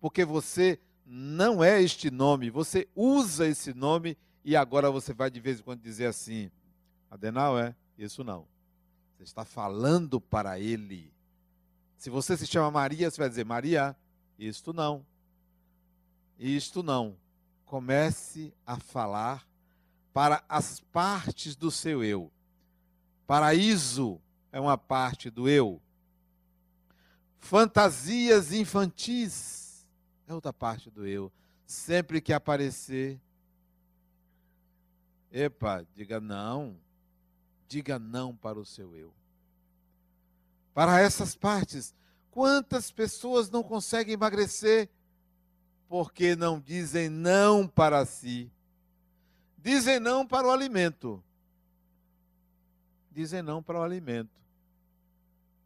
Porque 0.00 0.24
você 0.24 0.78
não 1.06 1.62
é 1.62 1.80
este 1.80 2.10
nome, 2.10 2.50
você 2.50 2.88
usa 2.94 3.46
esse 3.46 3.72
nome 3.72 4.18
e 4.44 4.56
agora 4.56 4.90
você 4.90 5.14
vai 5.14 5.30
de 5.30 5.38
vez 5.38 5.60
em 5.60 5.62
quando 5.62 5.80
dizer 5.80 6.06
assim: 6.06 6.50
Adenal 7.08 7.56
é? 7.56 7.76
Isso 7.96 8.24
não. 8.24 8.44
Você 9.16 9.22
está 9.22 9.44
falando 9.44 10.20
para 10.20 10.58
ele. 10.58 11.12
Se 11.96 12.10
você 12.10 12.36
se 12.36 12.46
chama 12.46 12.72
Maria, 12.72 13.08
você 13.08 13.18
vai 13.18 13.28
dizer: 13.28 13.44
Maria, 13.44 13.96
isto 14.36 14.72
não. 14.72 15.06
Isto 16.38 16.82
não. 16.82 17.16
Comece 17.64 18.52
a 18.66 18.78
falar 18.78 19.46
para 20.12 20.42
as 20.48 20.80
partes 20.80 21.54
do 21.54 21.70
seu 21.70 22.02
eu. 22.02 22.32
Paraíso 23.28 24.20
é 24.50 24.60
uma 24.60 24.76
parte 24.76 25.30
do 25.30 25.48
eu. 25.48 25.80
Fantasias 27.38 28.52
infantis 28.52 29.65
é 30.26 30.34
outra 30.34 30.52
parte 30.52 30.90
do 30.90 31.06
eu. 31.06 31.32
Sempre 31.66 32.20
que 32.20 32.32
aparecer, 32.32 33.20
epa, 35.30 35.86
diga 35.94 36.20
não. 36.20 36.76
Diga 37.68 37.98
não 37.98 38.34
para 38.34 38.58
o 38.58 38.64
seu 38.64 38.94
eu. 38.94 39.12
Para 40.72 41.00
essas 41.00 41.34
partes, 41.34 41.94
quantas 42.30 42.90
pessoas 42.90 43.50
não 43.50 43.62
conseguem 43.62 44.14
emagrecer 44.14 44.88
porque 45.88 46.36
não 46.36 46.60
dizem 46.60 47.08
não 47.08 47.66
para 47.66 48.04
si? 48.04 48.50
Dizem 49.58 49.98
não 49.98 50.26
para 50.26 50.46
o 50.46 50.50
alimento 50.50 51.22
dizem 53.16 53.40
não 53.40 53.62
para 53.62 53.80
o 53.80 53.82
alimento. 53.82 54.38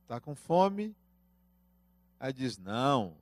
Está 0.02 0.20
com 0.20 0.36
fome? 0.36 0.94
Aí 2.20 2.32
diz: 2.32 2.56
não, 2.56 3.16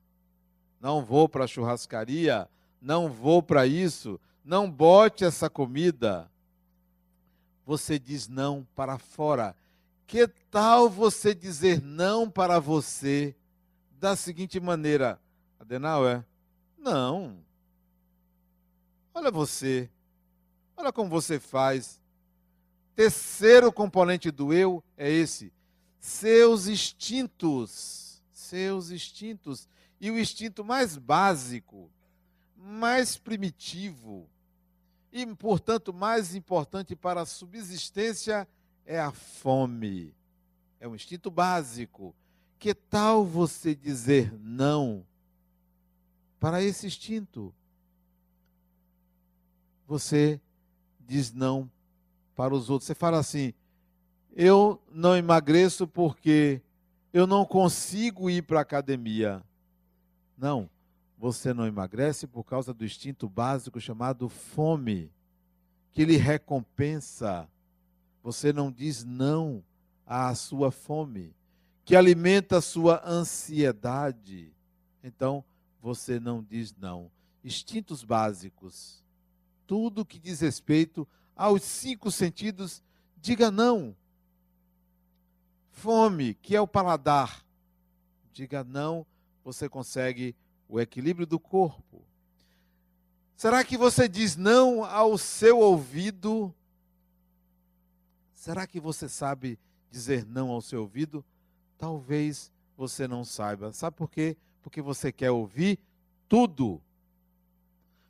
não 0.80 1.04
vou 1.04 1.28
para 1.28 1.44
a 1.44 1.48
churrascaria, 1.48 2.48
não 2.80 3.10
vou 3.10 3.42
para 3.42 3.66
isso, 3.66 4.20
não 4.44 4.70
bote 4.70 5.24
essa 5.24 5.50
comida. 5.50 6.30
Você 7.66 7.98
diz 7.98 8.28
não 8.28 8.66
para 8.74 8.98
fora. 8.98 9.54
Que 10.06 10.26
tal 10.50 10.88
você 10.88 11.34
dizer 11.34 11.82
não 11.82 12.30
para 12.30 12.58
você 12.58 13.36
da 13.90 14.16
seguinte 14.16 14.58
maneira? 14.58 15.20
Adenauer, 15.60 16.24
não. 16.78 17.36
Olha 19.12 19.30
você. 19.30 19.90
Olha 20.76 20.92
como 20.92 21.10
você 21.10 21.38
faz. 21.38 22.00
Terceiro 22.94 23.72
componente 23.72 24.30
do 24.30 24.52
eu 24.52 24.82
é 24.96 25.10
esse: 25.10 25.52
seus 26.00 26.68
instintos. 26.68 28.22
Seus 28.32 28.90
instintos. 28.90 29.68
E 30.00 30.11
o 30.11 30.18
instinto 30.18 30.64
mais 30.64 30.96
básico, 30.96 31.90
mais 32.56 33.16
primitivo 33.16 34.28
e, 35.12 35.24
portanto, 35.34 35.92
mais 35.92 36.34
importante 36.34 36.94
para 36.94 37.22
a 37.22 37.26
subsistência 37.26 38.46
é 38.84 39.00
a 39.00 39.11
fome. 39.11 40.14
É 40.80 40.87
um 40.87 40.94
instinto 40.94 41.30
básico. 41.30 42.14
Que 42.58 42.74
tal 42.74 43.24
você 43.24 43.74
dizer 43.74 44.32
não 44.40 45.04
para 46.38 46.62
esse 46.62 46.87
instinto? 46.87 47.54
Você 49.87 50.40
diz 51.00 51.32
não 51.32 51.70
para 52.37 52.54
os 52.54 52.68
outros. 52.68 52.87
Você 52.87 52.94
fala 52.94 53.18
assim: 53.18 53.54
eu 54.34 54.80
não 54.92 55.16
emagreço 55.16 55.87
porque 55.87 56.61
eu 57.12 57.26
não 57.26 57.44
consigo 57.44 58.28
ir 58.28 58.42
para 58.42 58.58
a 58.58 58.62
academia. 58.62 59.42
Não, 60.38 60.70
você 61.18 61.53
não 61.53 61.66
emagrece 61.66 62.27
por 62.27 62.44
causa 62.44 62.72
do 62.72 62.85
instinto 62.85 63.29
básico 63.29 63.81
chamado 63.81 64.29
fome, 64.29 65.11
que 65.90 66.05
lhe 66.05 66.16
recompensa. 66.16 67.48
Você 68.22 68.53
não 68.53 68.70
diz 68.70 69.05
não 69.05 69.64
à 70.07 70.33
sua 70.37 70.70
fome, 70.70 71.35
que 71.85 71.96
alimenta 71.96 72.59
a 72.59 72.62
sua 72.62 73.03
ansiedade. 73.05 74.53
Então, 75.03 75.44
você 75.83 76.20
não 76.20 76.42
diz 76.42 76.74
não. 76.77 77.11
Instintos 77.42 78.05
básicos. 78.05 79.03
Tudo 79.66 80.05
que 80.05 80.20
diz 80.20 80.40
respeito 80.40 81.07
aos 81.35 81.62
cinco 81.62 82.11
sentidos, 82.12 82.83
diga 83.16 83.51
não. 83.51 83.94
Fome, 85.70 86.35
que 86.35 86.55
é 86.55 86.61
o 86.61 86.66
paladar, 86.66 87.44
diga 88.33 88.62
não, 88.64 89.07
você 89.48 89.66
consegue 89.66 90.37
o 90.68 90.78
equilíbrio 90.78 91.26
do 91.26 91.40
corpo. 91.40 92.02
Será 93.34 93.64
que 93.64 93.78
você 93.78 94.06
diz 94.06 94.37
não 94.37 94.84
ao 94.84 95.16
seu 95.16 95.58
ouvido? 95.61 96.54
Será 98.34 98.66
que 98.66 98.78
você 98.78 99.08
sabe 99.08 99.58
dizer 99.90 100.26
não 100.26 100.50
ao 100.50 100.61
seu 100.61 100.82
ouvido? 100.82 101.24
Talvez 101.78 102.52
você 102.76 103.08
não 103.08 103.24
saiba. 103.24 103.72
Sabe 103.72 103.96
por 103.96 104.11
quê? 104.11 104.37
Porque 104.61 104.82
você 104.82 105.11
quer 105.11 105.30
ouvir 105.30 105.78
tudo. 106.28 106.78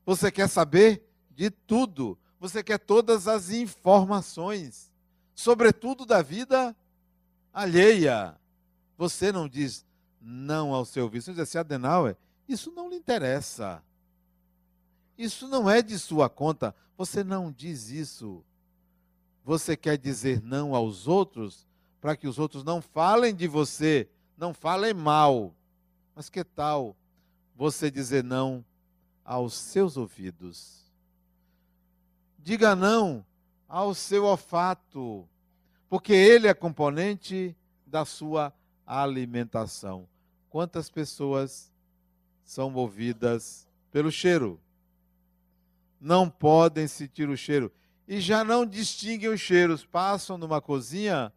Você 0.05 0.33
quer 0.33 0.49
saber 0.49 1.09
de 1.31 1.51
tudo. 1.51 2.19
Você 2.41 2.65
quer 2.65 2.79
todas 2.79 3.29
as 3.29 3.51
informações, 3.51 4.91
sobretudo 5.37 6.05
da 6.05 6.21
vida 6.21 6.75
alheia. 7.53 8.37
Você 8.97 9.31
não 9.31 9.49
diz 9.49 9.87
não 10.21 10.73
ao 10.73 10.85
seu 10.85 11.09
vício. 11.09 11.35
Você 11.35 11.41
assim, 11.41 11.59
Adenauer, 11.59 12.17
isso 12.49 12.73
não 12.73 12.89
lhe 12.89 12.97
interessa. 12.97 13.83
Isso 15.17 15.49
não 15.49 15.69
é 15.69 15.83
de 15.83 15.99
sua 15.99 16.29
conta. 16.29 16.75
Você 16.97 17.25
não 17.25 17.51
diz 17.51 17.91
isso. 17.91 18.45
Você 19.45 19.77
quer 19.77 19.97
dizer 19.99 20.43
não 20.43 20.75
aos 20.75 21.09
outros 21.09 21.67
para 22.01 22.17
que 22.17 22.29
os 22.29 22.39
outros 22.39 22.63
não 22.63 22.81
falem 22.81 23.35
de 23.35 23.49
você, 23.49 24.09
não 24.37 24.55
falem 24.55 24.95
mal. 24.95 25.55
Mas 26.15 26.29
que 26.29 26.45
tal 26.45 26.97
você 27.57 27.91
dizer 27.91 28.23
não 28.23 28.65
aos 29.25 29.55
seus 29.55 29.97
ouvidos? 29.97 30.85
Diga 32.39 32.77
não 32.77 33.25
ao 33.69 33.95
seu 33.95 34.25
olfato, 34.25 35.29
porque 35.89 36.13
ele 36.13 36.49
é 36.49 36.55
componente 36.55 37.55
da 37.87 38.05
sua 38.05 38.53
alimentação. 38.89 40.09
Quantas 40.49 40.89
pessoas 40.89 41.71
são 42.43 42.71
movidas 42.71 43.69
pelo 43.93 44.11
cheiro? 44.11 44.59
Não 46.01 46.31
podem 46.31 46.89
sentir 46.89 47.29
o 47.29 47.37
cheiro 47.37 47.71
e 48.07 48.19
já 48.21 48.43
não 48.43 48.65
distinguem 48.65 49.29
os 49.29 49.41
cheiros. 49.41 49.85
Passam 49.85 50.39
numa 50.39 50.61
cozinha, 50.61 51.31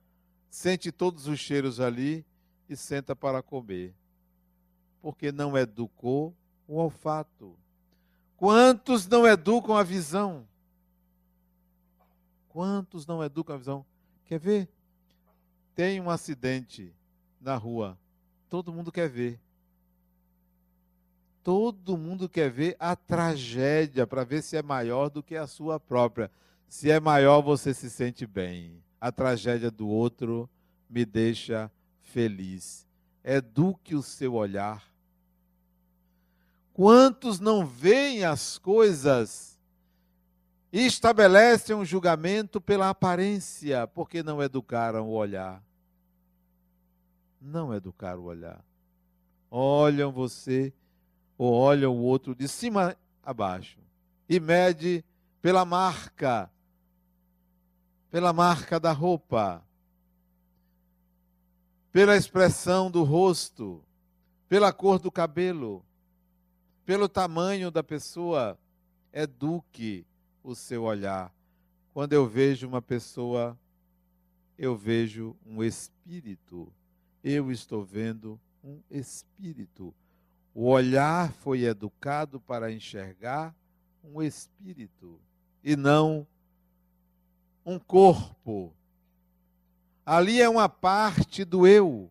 sente 0.50 0.92
todos 0.92 1.28
os 1.28 1.40
cheiros 1.40 1.82
ali 1.82 2.26
e 2.70 2.76
senta 2.78 3.14
para 3.14 3.44
comer. 3.44 3.94
Porque 5.02 5.32
não 5.32 5.58
educou 5.58 6.34
o 6.66 6.78
olfato. 6.78 7.58
Quantos 8.38 9.06
não 9.08 9.28
educam 9.28 9.76
a 9.76 9.84
visão? 9.84 10.48
Quantos 12.48 13.06
não 13.06 13.22
educam 13.22 13.56
a 13.56 13.58
visão? 13.58 13.86
Quer 14.26 14.40
ver? 14.40 14.70
Tem 15.76 16.00
um 16.00 16.10
acidente 16.10 16.94
na 17.42 17.56
rua. 17.56 17.98
Todo 18.48 18.72
mundo 18.72 18.92
quer 18.92 19.10
ver. 19.10 19.40
Todo 21.44 21.98
mundo 21.98 22.30
quer 22.30 22.52
ver 22.52 22.76
a 22.80 22.96
tragédia 22.96 24.06
para 24.06 24.24
ver 24.24 24.44
se 24.44 24.56
é 24.56 24.62
maior 24.62 25.10
do 25.10 25.24
que 25.24 25.36
a 25.36 25.48
sua 25.48 25.80
própria. 25.80 26.30
Se 26.68 26.92
é 26.92 27.00
maior, 27.00 27.42
você 27.42 27.74
se 27.74 27.90
sente 27.90 28.28
bem. 28.28 28.82
A 29.00 29.12
tragédia 29.12 29.72
do 29.72 29.88
outro 29.88 30.48
me 30.88 31.04
deixa 31.04 31.72
feliz. 32.02 32.88
Eduque 33.24 33.96
o 33.96 34.04
seu 34.04 34.36
olhar. 34.36 34.84
Quantos 36.74 37.40
não 37.40 37.66
veem 37.66 38.24
as 38.24 38.58
coisas 38.58 39.60
e 40.72 40.86
estabelecem 40.86 41.76
um 41.76 41.84
julgamento 41.84 42.62
pela 42.62 42.90
aparência, 42.90 43.88
porque 43.88 44.24
não 44.24 44.42
educaram 44.42 45.10
o 45.10 45.14
olhar? 45.14 45.62
Não 47.42 47.74
educaram 47.74 48.22
o 48.22 48.26
olhar. 48.26 48.64
Olham 49.50 50.12
você 50.12 50.72
ou 51.38 51.52
olham 51.52 51.94
o 51.94 52.02
outro 52.02 52.36
de 52.36 52.48
cima 52.48 52.96
a 53.24 53.34
baixo 53.34 53.80
e 54.30 54.40
mede 54.40 55.04
pela 55.42 55.66
marca 55.66 56.50
pela 58.12 58.34
marca 58.34 58.78
da 58.78 58.92
roupa, 58.92 59.66
pela 61.94 62.18
expressão 62.18 62.92
do 62.92 63.04
rosto, 63.04 63.82
pela 64.50 64.74
cor 64.74 65.00
do 65.00 65.10
cabelo, 65.10 65.84
pelo 66.86 67.08
tamanho 67.08 67.72
da 67.72 67.82
pessoa. 67.82 68.60
Eduque 69.14 70.06
o 70.44 70.54
seu 70.54 70.84
olhar. 70.84 71.34
Quando 71.94 72.14
eu 72.14 72.28
vejo 72.28 72.68
uma 72.68 72.82
pessoa, 72.82 73.58
eu 74.58 74.76
vejo 74.76 75.36
um 75.46 75.64
espírito. 75.64 76.72
Eu 77.24 77.52
estou 77.52 77.84
vendo 77.84 78.40
um 78.64 78.80
espírito. 78.90 79.94
O 80.54 80.68
olhar 80.68 81.32
foi 81.32 81.64
educado 81.64 82.40
para 82.40 82.72
enxergar 82.72 83.56
um 84.04 84.22
espírito 84.22 85.20
e 85.64 85.76
não 85.76 86.28
um 87.66 87.78
corpo. 87.80 88.74
Ali 90.06 90.42
é 90.42 90.50
uma 90.50 90.68
parte 90.68 91.46
do 91.46 91.68
eu. 91.68 92.10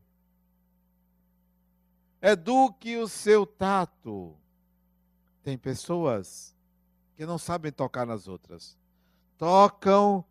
Eduque 2.22 2.96
o 2.96 3.08
seu 3.08 3.44
tato. 3.44 4.34
Tem 5.42 5.58
pessoas 5.58 6.54
que 7.16 7.26
não 7.26 7.38
sabem 7.38 7.72
tocar 7.72 8.06
nas 8.06 8.28
outras. 8.28 8.78
Tocam 9.36 10.24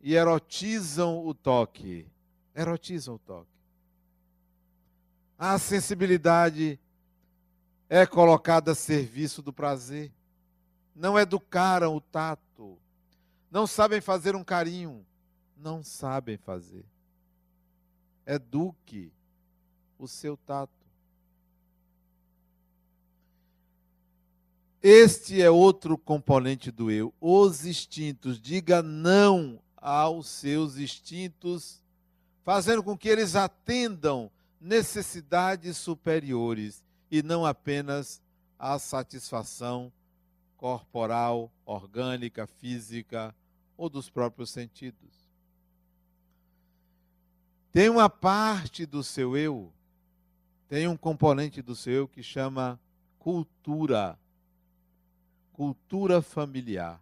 e 0.00 0.14
erotizam 0.14 1.24
o 1.24 1.34
toque. 1.34 2.06
Erotizam 2.54 3.14
o 3.14 3.18
toque. 3.18 3.57
A 5.38 5.58
sensibilidade 5.58 6.78
é 7.88 8.04
colocada 8.04 8.72
a 8.72 8.74
serviço 8.74 9.40
do 9.40 9.52
prazer. 9.52 10.12
Não 10.94 11.18
educaram 11.18 11.94
o 11.94 12.00
tato 12.00 12.78
não 13.50 13.66
sabem 13.66 14.00
fazer 14.00 14.36
um 14.36 14.44
carinho, 14.44 15.04
não 15.56 15.82
sabem 15.82 16.36
fazer. 16.36 16.84
Eduque 18.26 19.10
o 19.98 20.06
seu 20.06 20.36
tato. 20.36 20.72
Este 24.82 25.42
é 25.42 25.50
outro 25.50 25.96
componente 25.98 26.70
do 26.70 26.90
eu, 26.90 27.12
os 27.20 27.64
instintos. 27.64 28.40
Diga 28.40 28.82
não 28.82 29.60
aos 29.76 30.28
seus 30.28 30.76
instintos, 30.76 31.82
fazendo 32.44 32.82
com 32.82 32.96
que 32.96 33.08
eles 33.08 33.34
atendam 33.34 34.30
necessidades 34.60 35.76
superiores 35.76 36.82
e 37.10 37.22
não 37.22 37.46
apenas 37.46 38.20
a 38.58 38.78
satisfação 38.78 39.92
corporal, 40.56 41.50
orgânica, 41.64 42.46
física 42.46 43.34
ou 43.76 43.88
dos 43.88 44.10
próprios 44.10 44.50
sentidos. 44.50 45.28
Tem 47.70 47.88
uma 47.88 48.10
parte 48.10 48.84
do 48.84 49.04
seu 49.04 49.36
eu, 49.36 49.72
tem 50.68 50.88
um 50.88 50.96
componente 50.96 51.62
do 51.62 51.76
seu 51.76 51.92
eu 51.92 52.08
que 52.08 52.22
chama 52.22 52.78
cultura. 53.18 54.18
Cultura 55.52 56.20
familiar. 56.20 57.00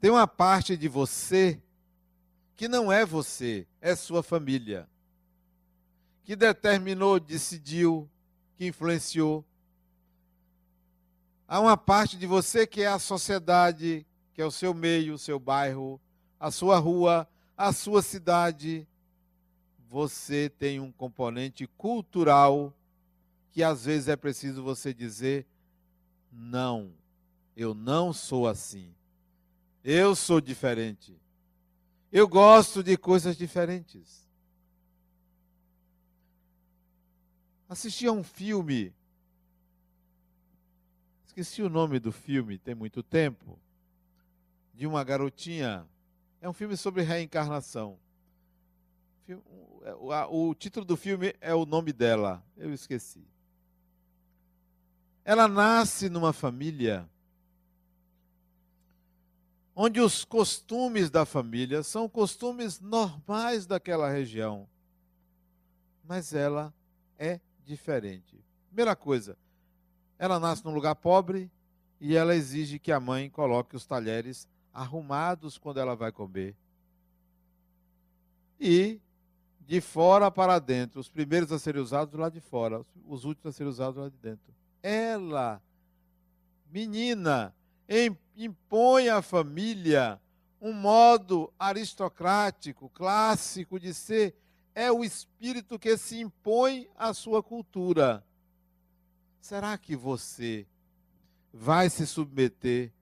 Tem 0.00 0.10
uma 0.10 0.26
parte 0.26 0.76
de 0.76 0.88
você 0.88 1.60
que 2.56 2.68
não 2.68 2.92
é 2.92 3.04
você, 3.04 3.66
é 3.80 3.94
sua 3.94 4.22
família. 4.22 4.88
Que 6.26 6.36
determinou, 6.36 7.18
decidiu, 7.18 8.06
que 8.58 8.66
influenciou, 8.66 9.42
Há 11.48 11.60
uma 11.60 11.76
parte 11.76 12.16
de 12.16 12.26
você 12.26 12.66
que 12.66 12.82
é 12.82 12.88
a 12.88 12.98
sociedade, 12.98 14.04
que 14.34 14.42
é 14.42 14.44
o 14.44 14.50
seu 14.50 14.74
meio, 14.74 15.14
o 15.14 15.18
seu 15.18 15.38
bairro, 15.38 16.00
a 16.40 16.50
sua 16.50 16.76
rua, 16.78 17.28
a 17.56 17.72
sua 17.72 18.02
cidade. 18.02 18.86
Você 19.88 20.50
tem 20.58 20.80
um 20.80 20.90
componente 20.90 21.68
cultural 21.78 22.74
que 23.52 23.62
às 23.62 23.84
vezes 23.84 24.08
é 24.08 24.16
preciso 24.16 24.60
você 24.64 24.92
dizer: 24.92 25.46
não, 26.32 26.90
eu 27.56 27.74
não 27.74 28.12
sou 28.12 28.48
assim. 28.48 28.92
Eu 29.84 30.16
sou 30.16 30.40
diferente. 30.40 31.16
Eu 32.10 32.26
gosto 32.26 32.82
de 32.82 32.96
coisas 32.96 33.36
diferentes. 33.36 34.25
Assisti 37.68 38.06
a 38.06 38.12
um 38.12 38.22
filme 38.22 38.94
esqueci 41.40 41.60
o 41.60 41.68
nome 41.68 42.00
do 42.00 42.10
filme, 42.10 42.56
tem 42.56 42.74
muito 42.74 43.02
tempo, 43.02 43.58
de 44.72 44.86
uma 44.86 45.04
garotinha. 45.04 45.86
É 46.40 46.48
um 46.48 46.52
filme 46.54 46.78
sobre 46.78 47.02
reencarnação. 47.02 47.98
O 50.30 50.54
título 50.54 50.86
do 50.86 50.96
filme 50.96 51.34
é 51.38 51.54
o 51.54 51.66
nome 51.66 51.92
dela, 51.92 52.42
eu 52.56 52.72
esqueci. 52.72 53.22
Ela 55.26 55.46
nasce 55.46 56.08
numa 56.08 56.32
família 56.32 57.06
onde 59.74 60.00
os 60.00 60.24
costumes 60.24 61.10
da 61.10 61.26
família 61.26 61.82
são 61.82 62.08
costumes 62.08 62.80
normais 62.80 63.66
daquela 63.66 64.10
região. 64.10 64.66
Mas 66.02 66.32
ela 66.32 66.72
é 67.18 67.40
diferente. 67.66 68.38
Primeira 68.68 68.94
coisa, 68.96 69.36
ela 70.18 70.38
nasce 70.38 70.64
num 70.64 70.72
lugar 70.72 70.94
pobre 70.94 71.50
e 72.00 72.16
ela 72.16 72.34
exige 72.34 72.78
que 72.78 72.92
a 72.92 73.00
mãe 73.00 73.28
coloque 73.28 73.76
os 73.76 73.84
talheres 73.84 74.48
arrumados 74.72 75.58
quando 75.58 75.80
ela 75.80 75.96
vai 75.96 76.12
comer. 76.12 76.54
E 78.60 79.00
de 79.60 79.80
fora 79.80 80.30
para 80.30 80.58
dentro, 80.58 81.00
os 81.00 81.08
primeiros 81.08 81.50
a 81.50 81.58
serem 81.58 81.82
usados 81.82 82.18
lá 82.18 82.28
de 82.28 82.40
fora, 82.40 82.84
os 83.06 83.24
últimos 83.24 83.54
a 83.54 83.56
serem 83.56 83.70
usados 83.70 84.00
lá 84.00 84.08
de 84.08 84.16
dentro. 84.16 84.54
Ela, 84.82 85.60
menina, 86.70 87.54
impõe 88.36 89.08
à 89.08 89.20
família 89.20 90.20
um 90.60 90.72
modo 90.72 91.52
aristocrático, 91.58 92.88
clássico 92.90 93.78
de 93.78 93.92
ser. 93.92 94.34
É 94.78 94.92
o 94.92 95.02
espírito 95.02 95.78
que 95.78 95.96
se 95.96 96.20
impõe 96.20 96.86
à 96.94 97.14
sua 97.14 97.42
cultura. 97.42 98.22
Será 99.40 99.78
que 99.78 99.96
você 99.96 100.66
vai 101.50 101.88
se 101.88 102.06
submeter 102.06 102.92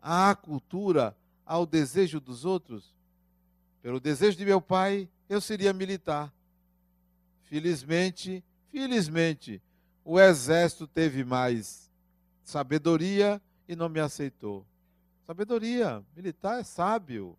à 0.00 0.36
cultura, 0.36 1.16
ao 1.44 1.66
desejo 1.66 2.20
dos 2.20 2.44
outros? 2.44 2.94
Pelo 3.82 3.98
desejo 3.98 4.38
de 4.38 4.44
meu 4.44 4.60
pai, 4.60 5.08
eu 5.28 5.40
seria 5.40 5.72
militar. 5.72 6.32
Felizmente, 7.42 8.44
felizmente, 8.70 9.60
o 10.04 10.20
exército 10.20 10.86
teve 10.86 11.24
mais 11.24 11.90
sabedoria 12.44 13.42
e 13.66 13.74
não 13.74 13.88
me 13.88 13.98
aceitou. 13.98 14.64
Sabedoria. 15.26 16.04
Militar 16.14 16.60
é 16.60 16.62
sábio. 16.62 17.36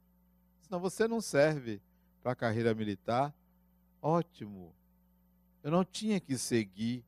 Senão 0.60 0.82
você 0.82 1.08
não 1.08 1.22
serve 1.22 1.82
para 2.22 2.34
a 2.34 2.36
carreira 2.36 2.76
militar. 2.76 3.34
Ótimo. 4.08 4.72
Eu 5.64 5.72
não 5.72 5.84
tinha 5.84 6.20
que 6.20 6.38
seguir 6.38 7.04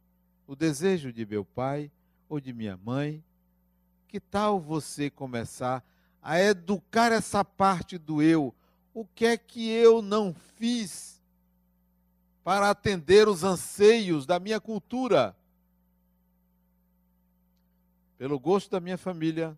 o 0.48 0.56
desejo 0.56 1.14
de 1.14 1.28
meu 1.28 1.46
pai 1.46 1.92
ou 2.28 2.40
de 2.40 2.52
minha 2.52 2.76
mãe. 2.76 3.24
Que 4.08 4.20
tal 4.20 4.60
você 4.60 5.08
começar 5.08 5.86
a 6.24 6.42
educar 6.42 7.12
essa 7.12 7.46
parte 7.46 8.00
do 8.00 8.20
eu? 8.20 8.52
O 8.96 9.06
que 9.06 9.28
é 9.28 9.38
que 9.38 9.70
eu 9.70 10.02
não 10.02 10.34
fiz 10.56 11.22
para 12.44 12.72
atender 12.72 13.28
os 13.28 13.44
anseios 13.44 14.26
da 14.26 14.40
minha 14.40 14.60
cultura? 14.60 15.38
Pelo 18.18 18.40
gosto 18.40 18.72
da 18.72 18.80
minha 18.80 18.98
família, 18.98 19.56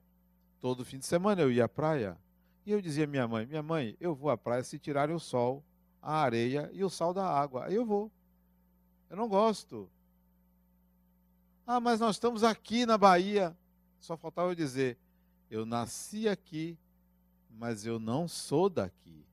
todo 0.60 0.84
fim 0.84 1.00
de 1.00 1.06
semana 1.06 1.42
eu 1.42 1.50
ia 1.50 1.64
à 1.64 1.70
praia. 1.70 2.18
E 2.66 2.72
eu 2.72 2.82
dizia 2.82 3.06
à 3.06 3.08
minha 3.08 3.26
mãe: 3.26 3.46
Minha 3.46 3.64
mãe, 3.64 3.96
eu 3.98 4.14
vou 4.14 4.30
à 4.30 4.38
praia 4.38 4.62
se 4.62 4.78
tirarem 4.78 5.16
o 5.16 5.20
sol, 5.22 5.64
a 6.02 6.22
areia 6.22 6.70
e 6.74 6.84
o 6.84 6.90
sal 6.90 7.14
da 7.14 7.26
água. 7.26 7.66
Aí 7.66 7.76
eu 7.76 7.86
vou. 7.86 8.12
Eu 9.10 9.18
não 9.18 9.28
gosto. 9.28 9.90
Ah, 11.66 11.80
mas 11.80 12.00
nós 12.00 12.16
estamos 12.16 12.44
aqui 12.44 12.86
na 12.86 12.98
Bahia. 12.98 13.56
Só 14.00 14.18
faltava 14.18 14.52
eu 14.52 14.56
dizer: 14.56 14.98
Eu 15.50 15.66
nasci 15.66 16.28
aqui, 16.28 16.78
mas 17.50 17.86
eu 17.86 18.00
não 18.00 18.28
sou 18.28 18.70
daqui. 18.70 19.26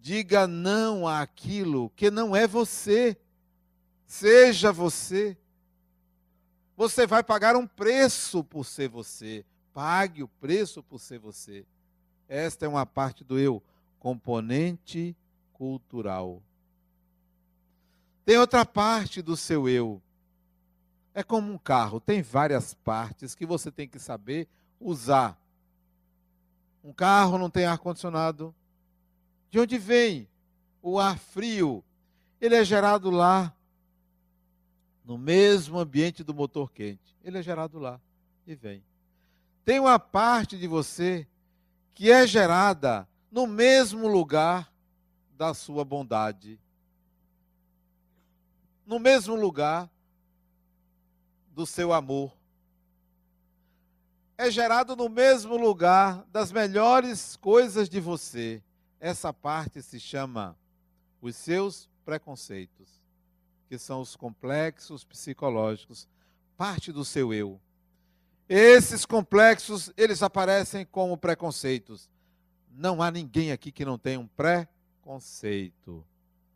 Diga 0.00 0.46
não 0.46 1.06
àquilo 1.06 1.90
que 1.90 2.10
não 2.10 2.34
é 2.34 2.46
você. 2.46 3.16
Seja 4.06 4.72
você. 4.72 5.36
Você 6.76 7.06
vai 7.06 7.22
pagar 7.22 7.56
um 7.56 7.66
preço 7.66 8.44
por 8.44 8.64
ser 8.64 8.88
você. 8.88 9.44
Pague 9.74 10.22
o 10.22 10.28
preço 10.28 10.82
por 10.82 10.98
ser 10.98 11.18
você. 11.18 11.66
Esta 12.28 12.66
é 12.66 12.68
uma 12.68 12.86
parte 12.86 13.24
do 13.24 13.38
eu, 13.38 13.62
componente 13.98 15.16
cultural. 15.52 16.42
Tem 18.24 18.36
outra 18.36 18.64
parte 18.64 19.22
do 19.22 19.36
seu 19.36 19.68
eu. 19.68 20.02
É 21.14 21.22
como 21.22 21.52
um 21.52 21.58
carro, 21.58 21.98
tem 21.98 22.22
várias 22.22 22.74
partes 22.74 23.34
que 23.34 23.46
você 23.46 23.72
tem 23.72 23.88
que 23.88 23.98
saber 23.98 24.46
usar. 24.80 25.36
Um 26.84 26.92
carro 26.92 27.38
não 27.38 27.50
tem 27.50 27.64
ar-condicionado. 27.64 28.54
De 29.50 29.58
onde 29.58 29.78
vem 29.78 30.28
o 30.80 30.98
ar 30.98 31.18
frio? 31.18 31.82
Ele 32.40 32.54
é 32.54 32.64
gerado 32.64 33.10
lá 33.10 33.52
no 35.04 35.18
mesmo 35.18 35.78
ambiente 35.78 36.22
do 36.22 36.34
motor 36.34 36.70
quente. 36.70 37.16
Ele 37.24 37.38
é 37.38 37.42
gerado 37.42 37.78
lá 37.78 38.00
e 38.46 38.54
vem. 38.54 38.84
Tem 39.64 39.80
uma 39.80 39.98
parte 39.98 40.56
de 40.56 40.66
você 40.66 41.26
que 41.94 42.12
é 42.12 42.26
gerada 42.26 43.08
no 43.30 43.46
mesmo 43.46 44.08
lugar 44.08 44.72
da 45.36 45.54
sua 45.54 45.84
bondade. 45.84 46.58
No 48.86 48.98
mesmo 48.98 49.34
lugar 49.34 49.90
do 51.50 51.66
seu 51.66 51.92
amor. 51.92 52.32
É 54.36 54.50
gerado 54.50 54.94
no 54.94 55.08
mesmo 55.08 55.56
lugar 55.56 56.24
das 56.32 56.52
melhores 56.52 57.36
coisas 57.36 57.88
de 57.88 58.00
você. 58.00 58.62
Essa 59.00 59.32
parte 59.32 59.82
se 59.82 59.98
chama 60.00 60.56
os 61.20 61.36
seus 61.36 61.88
preconceitos 62.04 62.98
que 63.68 63.78
são 63.78 64.00
os 64.00 64.16
complexos 64.16 65.04
psicológicos, 65.04 66.08
parte 66.56 66.90
do 66.90 67.04
seu 67.04 67.34
eu. 67.34 67.60
Esses 68.48 69.04
complexos, 69.04 69.92
eles 69.94 70.22
aparecem 70.22 70.86
como 70.86 71.18
preconceitos. 71.18 72.08
Não 72.78 73.02
há 73.02 73.10
ninguém 73.10 73.50
aqui 73.50 73.72
que 73.72 73.84
não 73.84 73.98
tenha 73.98 74.20
um 74.20 74.28
preconceito. 74.28 76.06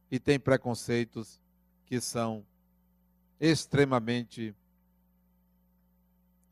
E 0.08 0.20
tem 0.20 0.38
preconceitos 0.38 1.40
que 1.84 2.00
são 2.00 2.46
extremamente 3.40 4.54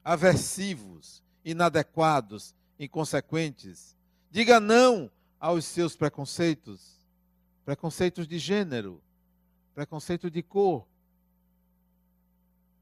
aversivos, 0.03 1.23
inadequados, 1.45 2.53
inconsequentes. 2.81 3.97
Diga 4.29 4.59
não 4.59 5.09
aos 5.39 5.67
seus 5.67 5.95
preconceitos, 5.95 7.07
preconceitos 7.65 8.27
de 8.27 8.41
gênero, 8.41 9.01
preconceito 9.73 10.29
de 10.29 10.43
cor, 10.43 10.85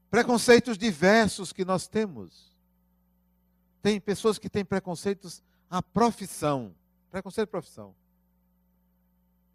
preconceitos 0.09 0.75
diversos 0.75 1.53
que 1.53 1.63
nós 1.63 1.87
temos. 1.87 2.57
Tem 3.79 4.01
pessoas 4.01 4.39
que 4.39 4.49
têm 4.49 4.65
preconceitos 4.65 5.43
à 5.69 5.83
profissão, 5.83 6.73
preconceito 7.09 7.47
de 7.47 7.51
profissão. 7.51 7.95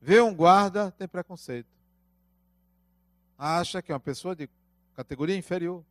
Vê 0.00 0.20
um 0.20 0.34
guarda, 0.34 0.90
tem 0.90 1.08
preconceito. 1.08 1.68
Acha 3.38 3.80
que 3.80 3.90
é 3.90 3.94
uma 3.94 4.00
pessoa 4.00 4.36
de 4.36 4.48
categoria 4.94 5.36
inferior. 5.36 5.84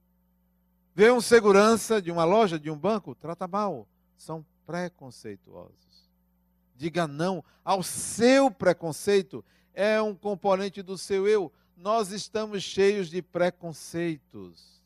Vê 0.96 1.12
um 1.12 1.20
segurança 1.20 2.02
de 2.02 2.12
uma 2.12 2.24
loja, 2.24 2.60
de 2.60 2.70
um 2.70 2.78
banco, 2.78 3.16
trata 3.16 3.48
mal. 3.48 3.88
São 4.18 4.46
preconceituosos. 4.66 6.10
Diga 6.76 7.08
não 7.08 7.44
ao 7.64 7.82
seu 7.82 8.52
preconceito 8.52 9.44
é 9.74 10.02
um 10.02 10.16
componente 10.16 10.82
do 10.82 10.98
seu 10.98 11.28
eu. 11.28 11.52
Nós 11.76 12.12
estamos 12.12 12.64
cheios 12.64 13.10
de 13.10 13.22
preconceitos. 13.22 14.82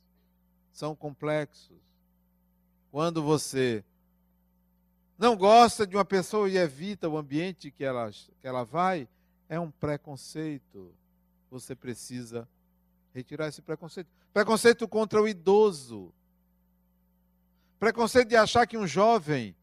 São 0.71 0.95
complexos. 0.95 1.77
Quando 2.91 3.21
você 3.21 3.83
não 5.17 5.35
gosta 5.35 5.87
de 5.87 5.95
uma 5.95 6.05
pessoa 6.05 6.49
e 6.49 6.57
evita 6.57 7.09
o 7.09 7.17
ambiente 7.17 7.71
que 7.71 7.83
ela, 7.83 8.11
que 8.11 8.47
ela 8.47 8.63
vai, 8.63 9.07
é 9.49 9.59
um 9.59 9.71
preconceito. 9.71 10.93
Você 11.49 11.75
precisa 11.75 12.47
retirar 13.13 13.47
esse 13.47 13.61
preconceito. 13.61 14.07
Preconceito 14.31 14.87
contra 14.87 15.21
o 15.21 15.27
idoso. 15.27 16.13
Preconceito 17.79 18.29
de 18.29 18.35
achar 18.35 18.67
que 18.67 18.77
um 18.77 18.85
jovem 18.85 19.55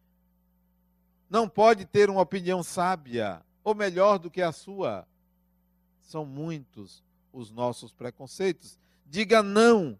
não 1.30 1.48
pode 1.48 1.84
ter 1.84 2.10
uma 2.10 2.20
opinião 2.20 2.62
sábia 2.62 3.42
ou 3.62 3.74
melhor 3.74 4.18
do 4.18 4.30
que 4.30 4.42
a 4.42 4.50
sua. 4.50 5.06
São 6.00 6.24
muitos 6.24 7.02
os 7.32 7.50
nossos 7.50 7.92
preconceitos. 7.92 8.78
Diga 9.06 9.42
não 9.42 9.98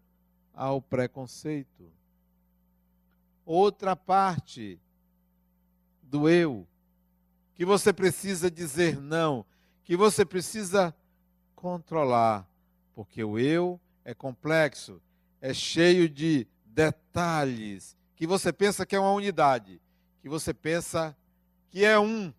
ao 0.53 0.81
preconceito. 0.81 1.91
Outra 3.45 3.95
parte 3.95 4.79
do 6.05 6.29
eu, 6.29 6.67
que 7.55 7.65
você 7.65 7.91
precisa 7.91 8.49
dizer 8.49 8.99
não, 8.99 9.45
que 9.83 9.95
você 9.95 10.25
precisa 10.25 10.95
controlar, 11.55 12.47
porque 12.93 13.23
o 13.23 13.37
eu 13.39 13.79
é 14.03 14.13
complexo, 14.13 15.01
é 15.41 15.53
cheio 15.53 16.07
de 16.09 16.47
detalhes, 16.65 17.97
que 18.15 18.25
você 18.25 18.51
pensa 18.53 18.85
que 18.85 18.95
é 18.95 18.99
uma 18.99 19.11
unidade, 19.11 19.81
que 20.21 20.29
você 20.29 20.53
pensa 20.53 21.15
que 21.69 21.83
é 21.83 21.99
um. 21.99 22.33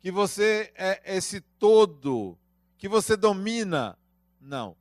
Que 0.00 0.10
você 0.10 0.72
é 0.74 1.16
esse 1.16 1.40
todo, 1.40 2.36
que 2.76 2.88
você 2.88 3.16
domina. 3.16 3.96
Não. 4.40 4.76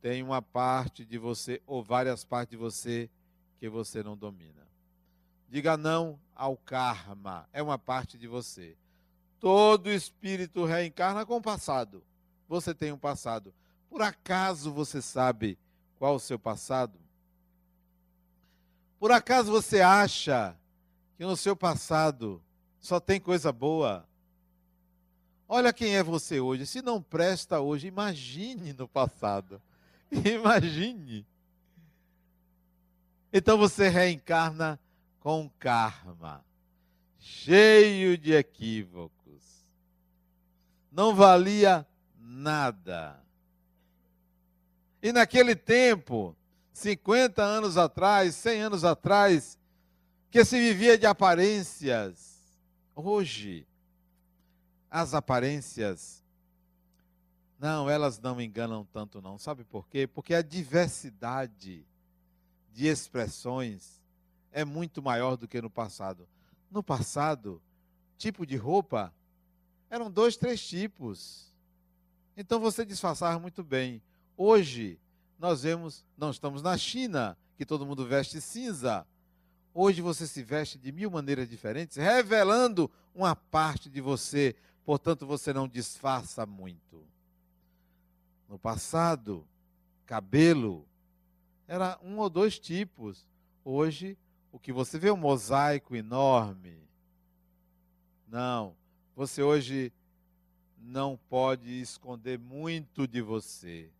Tem 0.00 0.22
uma 0.22 0.40
parte 0.40 1.04
de 1.04 1.18
você, 1.18 1.60
ou 1.66 1.82
várias 1.82 2.24
partes 2.24 2.52
de 2.52 2.56
você, 2.56 3.10
que 3.58 3.68
você 3.68 4.02
não 4.02 4.16
domina. 4.16 4.66
Diga 5.50 5.76
não 5.76 6.16
ao 6.34 6.56
karma, 6.56 7.48
é 7.52 7.60
uma 7.60 7.76
parte 7.76 8.16
de 8.16 8.28
você. 8.28 8.76
Todo 9.40 9.90
espírito 9.90 10.64
reencarna 10.64 11.26
com 11.26 11.38
o 11.38 11.42
passado. 11.42 12.04
Você 12.48 12.72
tem 12.72 12.92
um 12.92 12.98
passado. 12.98 13.52
Por 13.88 14.00
acaso 14.00 14.72
você 14.72 15.02
sabe 15.02 15.58
qual 15.98 16.14
o 16.14 16.20
seu 16.20 16.38
passado? 16.38 16.96
Por 19.00 19.10
acaso 19.10 19.50
você 19.50 19.80
acha 19.80 20.56
que 21.16 21.24
no 21.24 21.36
seu 21.36 21.56
passado 21.56 22.40
só 22.80 23.00
tem 23.00 23.18
coisa 23.18 23.50
boa? 23.50 24.06
Olha 25.48 25.72
quem 25.72 25.96
é 25.96 26.02
você 26.02 26.38
hoje. 26.38 26.64
Se 26.64 26.80
não 26.80 27.02
presta 27.02 27.58
hoje, 27.58 27.88
imagine 27.88 28.72
no 28.72 28.86
passado. 28.86 29.60
Imagine. 30.12 31.26
Então 33.32 33.58
você 33.58 33.88
reencarna 33.88 34.78
com 35.20 35.48
karma, 35.58 36.44
cheio 37.18 38.16
de 38.16 38.32
equívocos. 38.32 39.66
Não 40.90 41.14
valia 41.14 41.86
nada. 42.18 43.22
E 45.02 45.12
naquele 45.12 45.54
tempo, 45.54 46.36
50 46.72 47.42
anos 47.42 47.76
atrás, 47.76 48.34
100 48.34 48.60
anos 48.62 48.84
atrás, 48.84 49.58
que 50.30 50.44
se 50.44 50.58
vivia 50.58 50.98
de 50.98 51.06
aparências, 51.06 52.40
hoje 52.94 53.66
as 54.90 55.14
aparências, 55.14 56.24
não, 57.58 57.88
elas 57.88 58.18
não 58.18 58.40
enganam 58.40 58.84
tanto 58.86 59.20
não. 59.20 59.38
Sabe 59.38 59.64
por 59.64 59.86
quê? 59.86 60.06
Porque 60.06 60.34
a 60.34 60.42
diversidade 60.42 61.86
de 62.72 62.86
expressões 62.86 63.99
é 64.52 64.64
muito 64.64 65.02
maior 65.02 65.36
do 65.36 65.48
que 65.48 65.60
no 65.60 65.70
passado. 65.70 66.28
No 66.70 66.82
passado, 66.82 67.60
tipo 68.16 68.46
de 68.46 68.56
roupa 68.56 69.12
eram 69.88 70.10
dois, 70.10 70.36
três 70.36 70.66
tipos. 70.66 71.52
Então 72.36 72.60
você 72.60 72.84
disfarçava 72.84 73.38
muito 73.38 73.64
bem. 73.64 74.00
Hoje, 74.36 74.98
nós 75.38 75.62
vemos, 75.62 76.04
não 76.16 76.30
estamos 76.30 76.62
na 76.62 76.76
China, 76.78 77.36
que 77.56 77.66
todo 77.66 77.84
mundo 77.84 78.06
veste 78.06 78.40
cinza. 78.40 79.06
Hoje 79.74 80.00
você 80.00 80.26
se 80.26 80.42
veste 80.42 80.78
de 80.78 80.92
mil 80.92 81.10
maneiras 81.10 81.48
diferentes, 81.48 81.96
revelando 81.96 82.90
uma 83.14 83.34
parte 83.34 83.90
de 83.90 84.00
você, 84.00 84.54
portanto 84.84 85.26
você 85.26 85.52
não 85.52 85.68
disfarça 85.68 86.46
muito. 86.46 87.04
No 88.48 88.58
passado, 88.58 89.46
cabelo 90.06 90.86
era 91.68 91.98
um 92.02 92.18
ou 92.18 92.28
dois 92.28 92.58
tipos. 92.58 93.24
Hoje, 93.64 94.18
o 94.52 94.58
que 94.58 94.72
você 94.72 94.98
vê 94.98 95.08
é 95.08 95.12
um 95.12 95.16
mosaico 95.16 95.94
enorme. 95.94 96.78
Não, 98.26 98.74
você 99.14 99.42
hoje 99.42 99.92
não 100.78 101.18
pode 101.28 101.80
esconder 101.80 102.38
muito 102.38 103.06
de 103.06 103.20
você. 103.20 103.90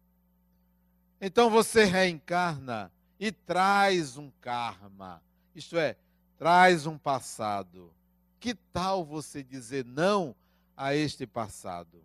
Então 1.20 1.50
você 1.50 1.84
reencarna 1.84 2.90
e 3.18 3.30
traz 3.30 4.16
um 4.16 4.30
karma, 4.40 5.22
isto 5.54 5.76
é, 5.76 5.96
traz 6.38 6.86
um 6.86 6.96
passado. 6.96 7.92
Que 8.38 8.54
tal 8.54 9.04
você 9.04 9.42
dizer 9.42 9.84
não 9.84 10.34
a 10.74 10.94
este 10.94 11.26
passado? 11.26 12.02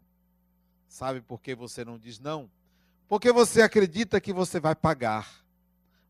Sabe 0.89 1.21
por 1.21 1.41
que 1.41 1.55
você 1.55 1.85
não 1.85 1.97
diz 1.97 2.19
não? 2.19 2.49
Porque 3.07 3.31
você 3.31 3.61
acredita 3.61 4.19
que 4.19 4.33
você 4.33 4.59
vai 4.59 4.75
pagar. 4.75 5.45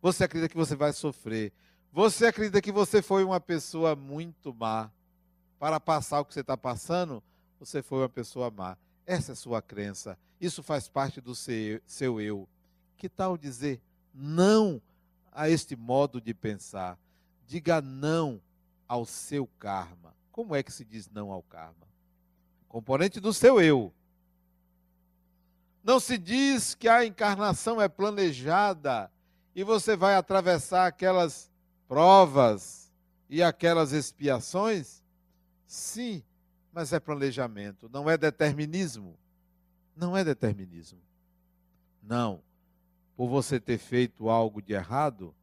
Você 0.01 0.23
acredita 0.23 0.49
que 0.49 0.57
você 0.57 0.75
vai 0.75 0.93
sofrer. 0.93 1.53
Você 1.95 2.25
acredita 2.25 2.61
que 2.61 2.73
você 2.73 3.01
foi 3.01 3.23
uma 3.23 3.39
pessoa 3.39 3.95
muito 3.95 4.53
má. 4.53 4.91
Para 5.57 5.79
passar 5.79 6.19
o 6.19 6.25
que 6.25 6.33
você 6.33 6.41
está 6.41 6.57
passando, 6.57 7.23
você 7.57 7.81
foi 7.81 7.99
uma 7.99 8.09
pessoa 8.09 8.51
má. 8.51 8.77
Essa 9.05 9.31
é 9.31 9.33
a 9.33 9.37
sua 9.37 9.61
crença. 9.61 10.17
Isso 10.41 10.61
faz 10.61 10.89
parte 10.89 11.21
do 11.21 11.33
seu, 11.33 11.79
seu 11.85 12.19
eu. 12.19 12.49
Que 12.97 13.07
tal 13.07 13.37
dizer 13.37 13.79
não 14.13 14.81
a 15.31 15.49
este 15.49 15.73
modo 15.77 16.19
de 16.19 16.33
pensar? 16.33 16.99
Diga 17.47 17.81
não 17.81 18.41
ao 18.89 19.05
seu 19.05 19.47
karma. 19.57 20.13
Como 20.33 20.53
é 20.53 20.61
que 20.61 20.73
se 20.73 20.83
diz 20.83 21.09
não 21.09 21.31
ao 21.31 21.43
karma? 21.43 21.87
Componente 22.67 23.21
do 23.21 23.31
seu 23.31 23.61
eu. 23.61 23.93
Não 25.81 26.01
se 26.01 26.17
diz 26.17 26.75
que 26.75 26.89
a 26.89 27.05
encarnação 27.05 27.81
é 27.81 27.87
planejada 27.87 29.09
e 29.55 29.63
você 29.63 29.95
vai 29.95 30.15
atravessar 30.15 30.87
aquelas 30.87 31.54
provas 31.87 32.91
e 33.29 33.41
aquelas 33.41 33.91
expiações? 33.91 35.03
Sim, 35.65 36.23
mas 36.71 36.93
é 36.93 36.99
planejamento, 36.99 37.89
não 37.91 38.09
é 38.09 38.17
determinismo. 38.17 39.17
Não 39.95 40.15
é 40.15 40.23
determinismo. 40.23 40.99
Não 42.03 42.41
por 43.15 43.29
você 43.29 43.59
ter 43.59 43.77
feito 43.77 44.29
algo 44.29 44.61
de 44.61 44.73
errado, 44.73 45.33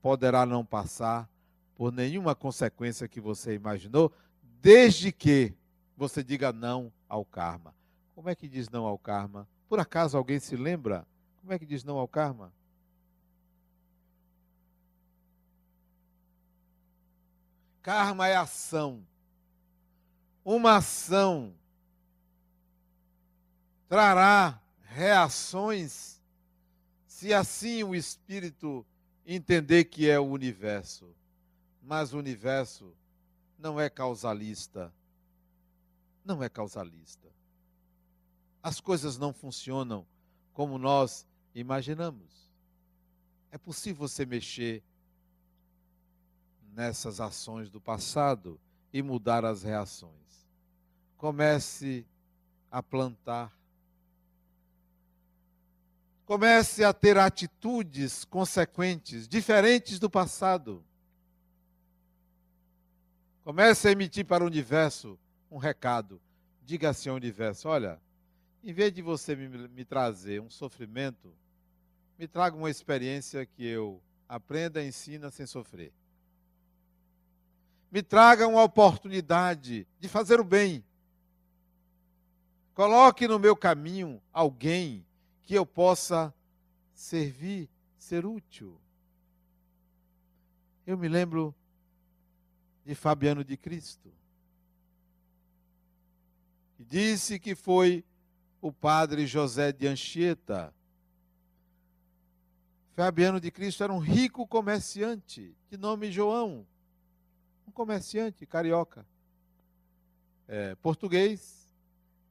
poderá 0.00 0.46
não 0.46 0.64
passar 0.64 1.28
por 1.74 1.92
nenhuma 1.92 2.34
consequência 2.34 3.08
que 3.08 3.20
você 3.20 3.54
imaginou, 3.54 4.12
desde 4.60 5.10
que 5.10 5.54
você 5.96 6.22
diga 6.22 6.52
não 6.52 6.92
ao 7.08 7.24
karma. 7.24 7.74
Como 8.14 8.28
é 8.28 8.34
que 8.34 8.48
diz 8.48 8.68
não 8.68 8.84
ao 8.84 8.98
karma? 8.98 9.48
Por 9.68 9.80
acaso 9.80 10.16
alguém 10.16 10.38
se 10.38 10.56
lembra? 10.56 11.06
Como 11.40 11.52
é 11.52 11.58
que 11.58 11.66
diz 11.66 11.82
não 11.82 11.98
ao 11.98 12.06
karma? 12.06 12.52
Karma 17.82 18.28
é 18.28 18.36
ação. 18.36 19.06
Uma 20.44 20.76
ação 20.76 21.54
trará 23.88 24.60
reações 24.84 26.20
se 27.06 27.34
assim 27.34 27.82
o 27.82 27.94
espírito 27.94 28.86
entender 29.26 29.84
que 29.84 30.08
é 30.08 30.18
o 30.18 30.24
universo, 30.24 31.14
mas 31.82 32.14
o 32.14 32.18
universo 32.18 32.94
não 33.58 33.78
é 33.78 33.90
causalista. 33.90 34.92
Não 36.24 36.42
é 36.42 36.48
causalista. 36.48 37.28
As 38.62 38.80
coisas 38.80 39.18
não 39.18 39.32
funcionam 39.32 40.06
como 40.52 40.78
nós 40.78 41.26
imaginamos. 41.54 42.50
É 43.50 43.58
possível 43.58 44.08
você 44.08 44.24
mexer 44.24 44.82
nessas 46.74 47.20
ações 47.20 47.70
do 47.70 47.80
passado 47.80 48.60
e 48.92 49.02
mudar 49.02 49.44
as 49.44 49.62
reações. 49.62 50.46
Comece 51.16 52.06
a 52.70 52.82
plantar 52.82 53.52
Comece 56.30 56.84
a 56.84 56.92
ter 56.92 57.18
atitudes 57.18 58.24
consequentes, 58.24 59.26
diferentes 59.26 59.98
do 59.98 60.08
passado. 60.08 60.80
Comece 63.42 63.88
a 63.88 63.90
emitir 63.90 64.24
para 64.24 64.44
o 64.44 64.46
universo 64.46 65.18
um 65.50 65.58
recado. 65.58 66.20
Diga 66.62 66.90
assim 66.90 67.08
ao 67.08 67.16
universo: 67.16 67.68
olha, 67.68 68.00
em 68.62 68.72
vez 68.72 68.92
de 68.92 69.02
você 69.02 69.34
me, 69.34 69.48
me 69.66 69.84
trazer 69.84 70.40
um 70.40 70.48
sofrimento, 70.48 71.34
me 72.16 72.28
traga 72.28 72.56
uma 72.56 72.70
experiência 72.70 73.44
que 73.44 73.66
eu 73.66 74.00
aprenda 74.28 74.84
ensina 74.84 75.32
sem 75.32 75.46
sofrer. 75.46 75.92
Me 77.90 78.02
traga 78.02 78.46
uma 78.46 78.62
oportunidade 78.62 79.86
de 79.98 80.08
fazer 80.08 80.38
o 80.38 80.44
bem. 80.44 80.84
Coloque 82.72 83.26
no 83.26 83.38
meu 83.38 83.56
caminho 83.56 84.22
alguém 84.32 85.04
que 85.42 85.54
eu 85.54 85.66
possa 85.66 86.32
servir, 86.94 87.68
ser 87.98 88.24
útil. 88.24 88.80
Eu 90.86 90.96
me 90.96 91.08
lembro 91.08 91.54
de 92.84 92.94
Fabiano 92.94 93.44
de 93.44 93.56
Cristo, 93.56 94.12
que 96.76 96.84
disse 96.84 97.38
que 97.38 97.54
foi 97.54 98.04
o 98.60 98.72
padre 98.72 99.26
José 99.26 99.72
de 99.72 99.86
Anchieta. 99.86 100.72
Fabiano 102.94 103.40
de 103.40 103.50
Cristo 103.50 103.82
era 103.82 103.92
um 103.92 103.98
rico 103.98 104.46
comerciante, 104.46 105.54
de 105.70 105.76
nome 105.76 106.10
João, 106.12 106.66
um 107.70 107.72
comerciante 107.72 108.44
carioca, 108.44 109.06
é, 110.48 110.74
português, 110.74 111.72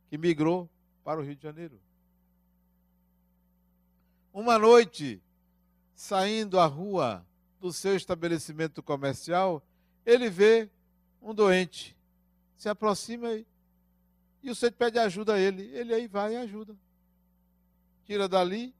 que 0.09 0.17
migrou 0.17 0.69
para 1.01 1.17
o 1.17 1.23
Rio 1.23 1.33
de 1.33 1.41
Janeiro. 1.41 1.79
Uma 4.33 4.59
noite, 4.59 5.21
saindo 5.95 6.59
à 6.59 6.65
rua 6.65 7.25
do 7.57 7.71
seu 7.71 7.95
estabelecimento 7.95 8.83
comercial, 8.83 9.63
ele 10.05 10.29
vê 10.29 10.69
um 11.21 11.33
doente, 11.33 11.95
se 12.57 12.67
aproxima 12.67 13.31
e, 13.31 13.47
e 14.43 14.51
o 14.51 14.55
sujeito 14.55 14.75
pede 14.75 14.99
ajuda 14.99 15.35
a 15.35 15.39
ele. 15.39 15.63
Ele 15.73 15.93
aí 15.93 16.05
vai 16.05 16.33
e 16.33 16.37
ajuda. 16.37 16.75
Tira 18.03 18.27
dali, 18.27 18.75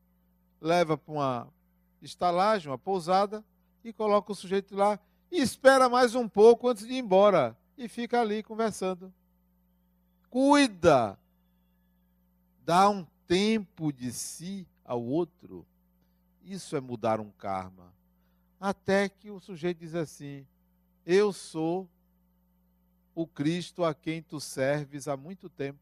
leva 0.60 0.98
para 0.98 1.13
uma 1.13 1.54
estalagem, 2.02 2.69
uma 2.69 2.78
pousada, 2.78 3.43
e 3.82 3.93
coloca 3.93 4.34
o 4.34 4.36
sujeito 4.36 4.76
lá 4.76 5.00
e 5.32 5.42
espera 5.42 5.88
mais 5.88 6.15
um 6.15 6.27
pouco 6.27 6.67
antes 6.67 6.86
de 6.86 6.94
ir 6.94 6.98
embora. 6.98 7.58
E 7.77 7.88
fica 7.88 8.19
ali 8.19 8.44
conversando. 8.44 9.13
Cuida. 10.30 11.17
Dá 12.65 12.90
um 12.90 13.06
tempo 13.27 13.92
de 13.92 14.12
si 14.12 14.67
ao 14.84 15.04
outro, 15.04 15.65
isso 16.44 16.75
é 16.75 16.82
mudar 16.82 17.19
um 17.19 17.30
karma. 17.30 17.94
Até 18.60 19.08
que 19.08 19.30
o 19.30 19.40
sujeito 19.40 19.80
diz 19.80 19.96
assim: 19.96 20.46
Eu 21.06 21.32
sou 21.32 21.88
o 23.13 23.27
Cristo 23.27 23.84
a 23.84 23.94
quem 23.94 24.21
tu 24.21 24.40
serves 24.40 25.08
há 25.08 25.15
muito 25.15 25.48
tempo. 25.48 25.80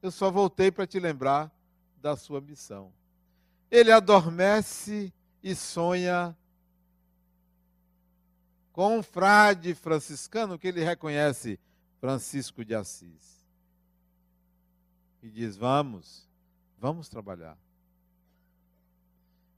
Eu 0.00 0.10
só 0.10 0.30
voltei 0.30 0.70
para 0.70 0.86
te 0.86 1.00
lembrar 1.00 1.50
da 2.00 2.16
sua 2.16 2.40
missão. 2.40 2.92
Ele 3.70 3.90
adormece 3.90 5.12
e 5.42 5.54
sonha 5.54 6.36
com 8.74 8.98
um 8.98 9.02
frade 9.02 9.74
franciscano 9.74 10.58
que 10.58 10.68
ele 10.68 10.84
reconhece, 10.84 11.58
Francisco 11.98 12.62
de 12.62 12.74
Assis 12.74 13.34
e 15.24 15.30
diz: 15.30 15.56
Vamos, 15.56 16.28
vamos 16.78 17.08
trabalhar. 17.08 17.56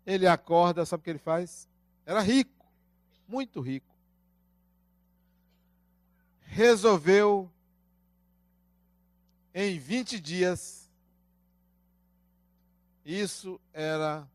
Ele 0.07 0.29
acorda, 0.29 0.87
sabe 0.87 1.01
o 1.01 1.05
que 1.05 1.11
ele 1.11 1.19
faz? 1.19 1.69
Era 2.07 2.21
rico, 2.21 2.65
muito 3.27 3.61
rico. 3.61 3.93
Resolveu, 6.43 7.51
em 9.53 9.77
20 9.81 10.21
dias, 10.21 10.89
isso 13.05 13.61
era 13.73 14.27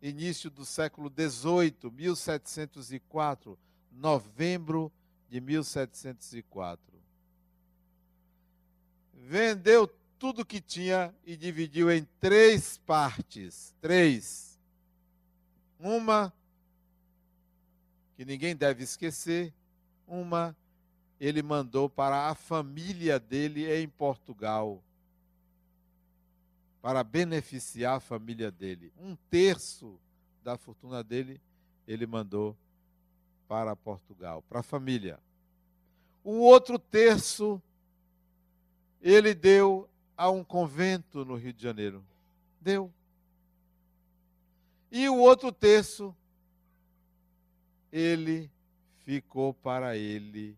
início 0.00 0.48
do 0.48 0.64
século 0.64 1.12
XVIII, 1.14 1.92
1704, 1.92 3.58
novembro 3.92 4.92
de 5.28 5.40
1704. 5.40 6.82
Vendeu 9.14 9.86
tudo 10.18 10.44
que 10.44 10.60
tinha 10.60 11.14
e 11.24 11.36
dividiu 11.36 11.90
em 11.90 12.04
três 12.18 12.78
partes. 12.78 13.74
Três. 13.80 14.58
Uma 15.78 16.32
que 18.16 18.24
ninguém 18.24 18.56
deve 18.56 18.82
esquecer, 18.82 19.54
uma 20.06 20.56
ele 21.20 21.42
mandou 21.42 21.88
para 21.88 22.28
a 22.28 22.34
família 22.34 23.18
dele 23.18 23.72
em 23.72 23.88
Portugal, 23.88 24.82
para 26.80 27.04
beneficiar 27.04 27.96
a 27.96 28.00
família 28.00 28.50
dele. 28.50 28.92
Um 28.98 29.14
terço 29.30 30.00
da 30.42 30.56
fortuna 30.56 31.04
dele 31.04 31.40
ele 31.86 32.06
mandou 32.06 32.56
para 33.48 33.74
Portugal, 33.74 34.42
para 34.42 34.60
a 34.60 34.62
família. 34.62 35.18
O 36.22 36.40
outro 36.40 36.78
terço 36.78 37.60
ele 39.00 39.34
deu 39.34 39.88
a 40.16 40.30
um 40.30 40.44
convento 40.44 41.24
no 41.24 41.36
Rio 41.36 41.52
de 41.52 41.62
Janeiro. 41.62 42.04
Deu. 42.60 42.92
E 44.90 45.08
o 45.08 45.16
outro 45.16 45.50
terço 45.50 46.14
ele 47.90 48.50
ficou 49.04 49.54
para 49.54 49.96
ele. 49.96 50.56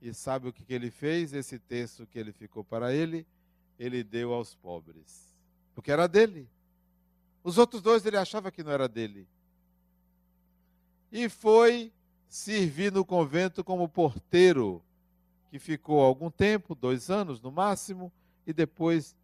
E 0.00 0.14
sabe 0.14 0.48
o 0.48 0.52
que, 0.52 0.64
ele 0.72 0.90
fez? 0.90 1.32
Esse 1.32 1.58
terço 1.58 2.06
que 2.06 2.18
ele 2.18 2.32
ficou 2.32 2.62
para 2.62 2.94
ele, 2.94 3.26
ele 3.78 4.04
deu 4.04 4.32
aos 4.32 4.54
pobres. 4.54 5.34
Porque 5.74 5.90
era 5.90 6.06
dele. 6.06 6.48
Os 7.42 7.58
outros 7.58 7.82
dois 7.82 8.04
ele 8.04 8.16
achava 8.16 8.50
que 8.50 8.62
não 8.62 8.72
era 8.72 8.88
dele. 8.88 9.26
E 11.10 11.28
foi 11.28 11.92
servir 12.30 12.92
no 12.92 13.04
convento 13.04 13.64
como 13.64 13.88
porteiro, 13.88 14.80
que 15.50 15.58
ficou 15.58 16.00
algum 16.00 16.30
tempo, 16.30 16.76
dois 16.76 17.10
anos 17.10 17.40
no 17.40 17.50
máximo, 17.50 18.12
e 18.46 18.52
depois 18.52 19.16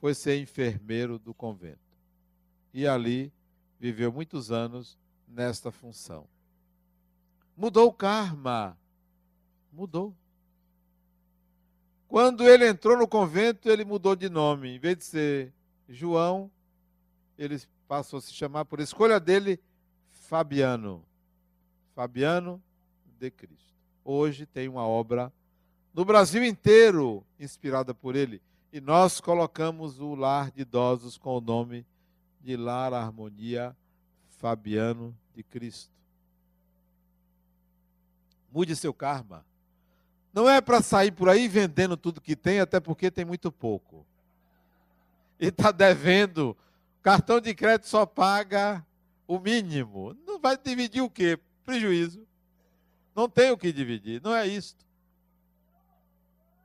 foi 0.00 0.14
ser 0.14 0.40
enfermeiro 0.40 1.18
do 1.18 1.34
convento. 1.34 1.80
E 2.72 2.86
ali 2.86 3.32
viveu 3.80 4.12
muitos 4.12 4.52
anos 4.52 4.96
nesta 5.26 5.72
função. 5.72 6.28
Mudou 7.56 7.88
o 7.88 7.92
karma. 7.92 8.78
Mudou. 9.72 10.14
Quando 12.06 12.44
ele 12.48 12.68
entrou 12.68 12.96
no 12.96 13.08
convento, 13.08 13.68
ele 13.68 13.84
mudou 13.84 14.14
de 14.14 14.28
nome. 14.28 14.76
Em 14.76 14.78
vez 14.78 14.98
de 14.98 15.04
ser 15.04 15.52
João, 15.88 16.48
ele 17.36 17.60
passou 17.88 18.18
a 18.18 18.22
se 18.22 18.32
chamar, 18.32 18.64
por 18.64 18.78
escolha 18.78 19.18
dele, 19.18 19.58
Fabiano. 20.12 21.04
Fabiano 21.96 22.62
de 23.18 23.30
Cristo. 23.30 23.74
Hoje 24.04 24.44
tem 24.44 24.68
uma 24.68 24.86
obra 24.86 25.32
no 25.94 26.04
Brasil 26.04 26.44
inteiro 26.44 27.24
inspirada 27.40 27.94
por 27.94 28.14
ele. 28.14 28.42
E 28.70 28.82
nós 28.82 29.18
colocamos 29.18 29.98
o 29.98 30.14
lar 30.14 30.50
de 30.50 30.60
idosos 30.60 31.16
com 31.16 31.38
o 31.38 31.40
nome 31.40 31.86
de 32.42 32.54
Lar 32.54 32.92
Harmonia 32.92 33.74
Fabiano 34.38 35.16
de 35.34 35.42
Cristo. 35.42 35.90
Mude 38.52 38.76
seu 38.76 38.92
karma. 38.92 39.42
Não 40.34 40.46
é 40.50 40.60
para 40.60 40.82
sair 40.82 41.12
por 41.12 41.30
aí 41.30 41.48
vendendo 41.48 41.96
tudo 41.96 42.20
que 42.20 42.36
tem, 42.36 42.60
até 42.60 42.78
porque 42.78 43.10
tem 43.10 43.24
muito 43.24 43.50
pouco. 43.50 44.04
E 45.40 45.46
está 45.46 45.72
devendo. 45.72 46.54
Cartão 47.02 47.40
de 47.40 47.54
crédito 47.54 47.88
só 47.88 48.04
paga 48.04 48.84
o 49.26 49.38
mínimo. 49.38 50.14
Não 50.26 50.38
vai 50.38 50.58
dividir 50.58 51.00
o 51.00 51.08
quê? 51.08 51.38
Prejuízo. 51.66 52.26
Não 53.14 53.28
tem 53.28 53.50
o 53.50 53.58
que 53.58 53.72
dividir. 53.72 54.22
Não 54.22 54.34
é 54.34 54.46
isto. 54.46 54.86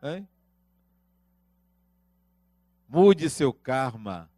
Hein? 0.04 0.28
Mude 2.88 3.30
seu 3.30 3.52
karma. 3.52 4.30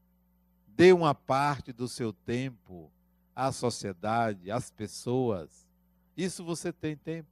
Dê 0.68 0.94
uma 0.94 1.14
parte 1.14 1.74
do 1.74 1.88
seu 1.88 2.14
tempo 2.14 2.90
à 3.36 3.52
sociedade, 3.52 4.50
às 4.50 4.72
pessoas. 4.72 5.68
Isso 6.16 6.44
você 6.44 6.72
tem 6.72 6.96
tempo. 6.96 7.30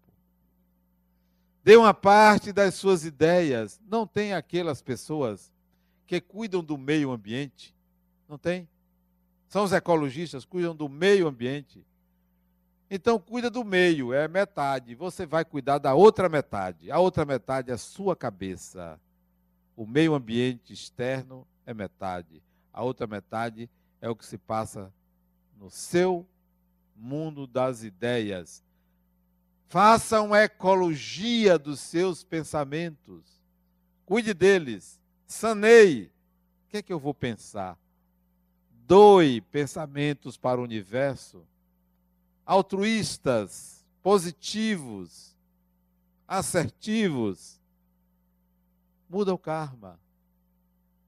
Dê 1.64 1.78
uma 1.78 1.94
parte 1.94 2.52
das 2.52 2.76
suas 2.76 3.06
ideias. 3.06 3.80
Não 3.88 4.06
tem 4.06 4.34
aquelas 4.34 4.82
pessoas 4.82 5.52
que 6.06 6.20
cuidam 6.20 6.62
do 6.64 6.78
meio 6.78 7.12
ambiente. 7.12 7.74
Não 8.28 8.38
tem? 8.38 8.68
São 9.48 9.64
os 9.64 9.72
ecologistas, 9.72 10.44
cuidam 10.44 10.76
do 10.76 10.90
meio 10.90 11.28
ambiente. 11.28 11.86
Então, 12.94 13.18
cuida 13.18 13.50
do 13.50 13.64
meio, 13.64 14.12
é 14.12 14.28
metade. 14.28 14.96
Você 14.96 15.26
vai 15.26 15.46
cuidar 15.46 15.78
da 15.78 15.94
outra 15.94 16.28
metade. 16.28 16.92
A 16.92 17.00
outra 17.00 17.24
metade 17.24 17.72
é 17.72 17.74
a 17.74 17.78
sua 17.78 18.18
cabeça. 18.18 19.00
O 19.78 19.88
meio 19.88 20.14
ambiente 20.14 20.74
externo 20.74 21.48
é 21.66 21.74
metade. 21.74 22.44
A 22.74 22.84
outra 22.84 23.08
metade 23.08 23.70
é 24.02 24.10
o 24.10 24.16
que 24.16 24.26
se 24.26 24.38
passa 24.38 24.92
no 25.58 25.70
seu 25.70 26.28
mundo 26.94 27.48
das 27.48 27.82
ideias. 27.82 28.62
Faça 29.70 30.22
uma 30.22 30.42
ecologia 30.42 31.58
dos 31.58 31.80
seus 31.80 32.26
pensamentos. 32.26 33.42
Cuide 34.06 34.34
deles. 34.34 35.00
Saneie. 35.26 36.12
O 36.66 36.72
que 36.72 36.78
é 36.78 36.82
que 36.82 36.92
eu 36.92 37.00
vou 37.00 37.14
pensar? 37.14 37.80
Doe 38.86 39.39
pensamentos 39.39 40.36
para 40.36 40.60
o 40.60 40.64
universo 40.66 41.48
altruístas, 42.52 43.82
positivos, 44.04 45.34
assertivos. 46.28 47.58
Muda 49.10 49.34
o 49.34 49.38
karma. 49.38 49.97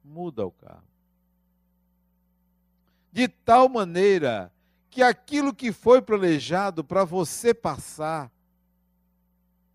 Muda 0.02 0.46
o 0.46 0.52
karma. 0.52 0.88
De 3.12 3.28
tal 3.28 3.68
maneira 3.68 4.54
que 4.90 5.04
aquilo 5.04 5.54
que 5.54 5.74
foi 5.74 6.02
planejado 6.02 6.82
para 6.82 7.04
você 7.04 7.54
passar 7.54 8.32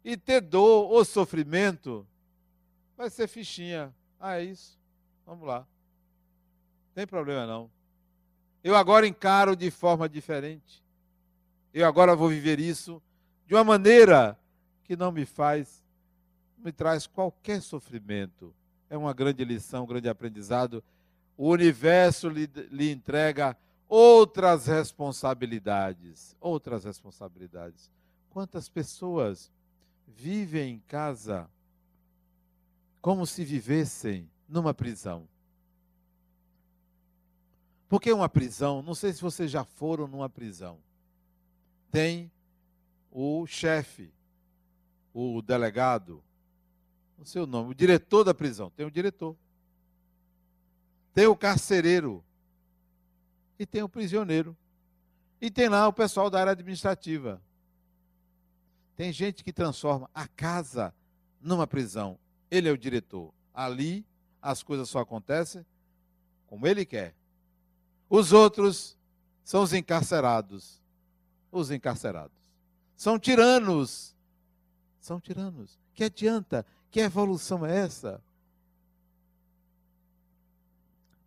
e 0.03 0.17
ter 0.17 0.41
dor 0.41 0.91
ou 0.91 1.05
sofrimento, 1.05 2.07
vai 2.97 3.11
ser 3.11 3.29
fichinha. 3.29 3.95
Ah, 4.19 4.39
é 4.39 4.45
isso. 4.45 4.81
Vamos 5.27 5.47
lá. 5.47 5.59
Não 5.59 6.95
tem 6.95 7.07
problema 7.07 7.47
não. 7.47 7.71
Eu 8.65 8.75
agora 8.75 9.07
encaro 9.07 9.55
de 9.55 9.71
forma 9.71 10.09
diferente. 10.09 10.88
Eu 11.73 11.87
agora 11.87 12.17
vou 12.17 12.29
viver 12.29 12.59
isso 12.59 13.03
de 13.47 13.55
uma 13.55 13.65
maneira 13.65 14.39
que 14.85 14.97
não 14.97 15.13
me 15.13 15.27
faz, 15.27 15.85
me 16.57 16.73
traz 16.73 17.07
qualquer 17.07 17.61
sofrimento. 17.61 18.55
É 18.89 18.97
uma 18.97 19.13
grande 19.13 19.45
lição, 19.45 19.85
um 19.85 19.87
grande 19.87 20.09
aprendizado. 20.09 20.83
O 21.37 21.49
universo 21.51 22.29
lhe, 22.29 22.47
lhe 22.71 22.91
entrega 22.91 23.57
outras 23.87 24.67
responsabilidades. 24.67 26.35
Outras 26.41 26.85
responsabilidades. 26.85 27.91
Quantas 28.31 28.69
pessoas 28.69 29.51
vivem 30.07 30.75
em 30.75 30.79
casa 30.81 31.49
como 33.01 33.27
se 33.27 33.45
vivessem 33.45 34.29
numa 34.49 34.73
prisão? 34.73 35.29
Porque 37.89 38.13
uma 38.13 38.29
prisão, 38.29 38.83
não 38.83 38.95
sei 38.95 39.13
se 39.13 39.23
vocês 39.23 39.51
já 39.51 39.65
foram 39.65 40.07
numa 40.07 40.29
prisão 40.29 40.79
tem 41.91 42.31
o 43.11 43.47
chefe, 43.47 44.13
o 45.13 45.43
delegado, 45.43 46.23
o 47.19 47.25
seu 47.25 47.47
nome, 47.47 47.71
o 47.71 47.75
diretor 47.75 48.25
da 48.25 48.33
prisão, 48.33 48.71
tem 48.71 48.87
o 48.87 48.91
diretor. 48.91 49.37
Tem 51.13 51.27
o 51.27 51.37
carcereiro 51.37 52.25
e 53.59 53.67
tem 53.67 53.83
o 53.83 53.89
prisioneiro. 53.89 54.57
E 55.41 55.51
tem 55.51 55.69
lá 55.69 55.89
o 55.89 55.93
pessoal 55.93 56.31
da 56.31 56.39
área 56.39 56.53
administrativa. 56.53 57.43
Tem 58.97 59.13
gente 59.13 59.43
que 59.43 59.53
transforma 59.53 60.09
a 60.15 60.29
casa 60.29 60.95
numa 61.41 61.67
prisão. 61.67 62.19
Ele 62.51 62.69
é 62.69 62.73
o 62.73 62.79
diretor. 62.79 63.33
Ali 63.53 64.05
as 64.41 64.63
coisas 64.63 64.89
só 64.89 65.01
acontecem 65.01 65.67
como 66.47 66.67
ele 66.67 66.85
quer. 66.85 67.15
Os 68.09 68.33
outros 68.33 68.97
são 69.45 69.63
os 69.63 69.73
encarcerados 69.73 70.81
os 71.51 71.71
encarcerados. 71.71 72.37
São 72.97 73.19
tiranos. 73.19 74.15
São 75.01 75.21
tiranos. 75.21 75.79
Que 75.95 76.05
adianta? 76.05 76.67
Que 76.91 77.01
evolução 77.01 77.65
é 77.65 77.77
essa? 77.77 78.23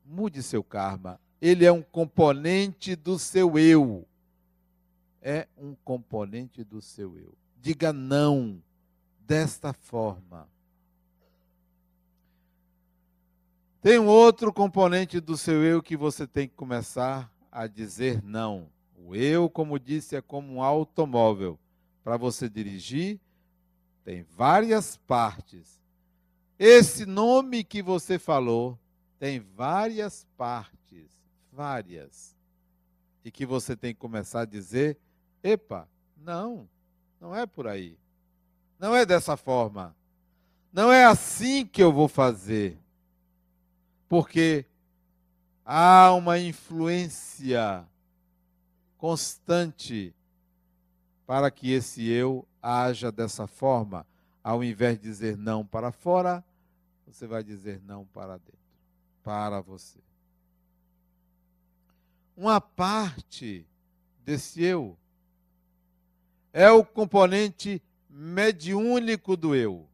Mude 0.06 0.44
seu 0.44 0.64
karma. 0.64 1.20
Ele 1.42 1.66
é 1.66 1.72
um 1.72 1.82
componente 1.82 2.96
do 2.96 3.18
seu 3.18 3.58
eu. 3.58 4.06
É 5.22 5.48
um 5.58 5.76
componente 5.84 6.64
do 6.64 6.82
seu 6.82 7.18
eu. 7.18 7.34
Diga 7.60 7.94
não 7.94 8.62
desta 9.20 9.72
forma. 9.72 10.48
Tem 13.82 13.98
um 13.98 14.08
outro 14.08 14.54
componente 14.54 15.20
do 15.20 15.36
seu 15.36 15.64
eu 15.64 15.82
que 15.82 15.98
você 15.98 16.28
tem 16.28 16.48
que 16.48 16.56
começar 16.56 17.32
a 17.52 17.66
dizer 17.66 18.22
não. 18.24 18.71
O 19.04 19.16
eu, 19.16 19.50
como 19.50 19.80
disse, 19.80 20.16
é 20.16 20.22
como 20.22 20.54
um 20.54 20.64
automóvel. 20.64 21.60
Para 22.04 22.18
você 22.18 22.48
dirigir, 22.48 23.20
tem 24.04 24.24
várias 24.24 24.98
partes. 24.98 25.82
Esse 26.58 27.06
nome 27.06 27.64
que 27.64 27.82
você 27.82 28.20
falou 28.20 28.78
tem 29.20 29.40
várias 29.40 30.26
partes, 30.38 31.12
várias. 31.52 32.36
E 33.24 33.32
que 33.32 33.46
você 33.46 33.76
tem 33.76 33.94
que 33.94 34.00
começar 34.00 34.42
a 34.42 34.46
dizer: 34.46 34.98
epa, 35.44 35.88
não, 36.18 36.68
não 37.20 37.36
é 37.36 37.46
por 37.46 37.68
aí. 37.68 37.98
Não 38.80 38.96
é 38.96 39.06
dessa 39.06 39.38
forma. 39.38 39.96
Não 40.72 40.92
é 40.92 41.06
assim 41.06 41.66
que 41.66 41.84
eu 41.84 41.92
vou 41.92 42.08
fazer. 42.08 42.80
Porque 44.08 44.66
há 45.66 46.14
uma 46.14 46.40
influência 46.40 47.88
constante 49.02 50.14
para 51.26 51.50
que 51.50 51.72
esse 51.72 52.08
eu 52.08 52.48
haja 52.62 53.12
dessa 53.12 53.48
forma. 53.48 54.06
Ao 54.44 54.64
invés 54.64 55.00
de 55.00 55.06
dizer 55.06 55.36
não 55.36 55.66
para 55.66 55.92
fora, 55.92 56.46
você 57.08 57.26
vai 57.26 57.44
dizer 57.44 57.82
não 57.82 58.06
para 58.06 58.38
dentro, 58.38 58.60
para 59.24 59.60
você. 59.60 59.98
Uma 62.38 62.62
parte 62.62 63.66
desse 64.24 64.62
eu 64.62 64.96
é 66.54 66.70
o 66.70 66.86
componente 66.86 67.82
mediúnico 68.08 69.36
do 69.36 69.56
eu. 69.56 69.90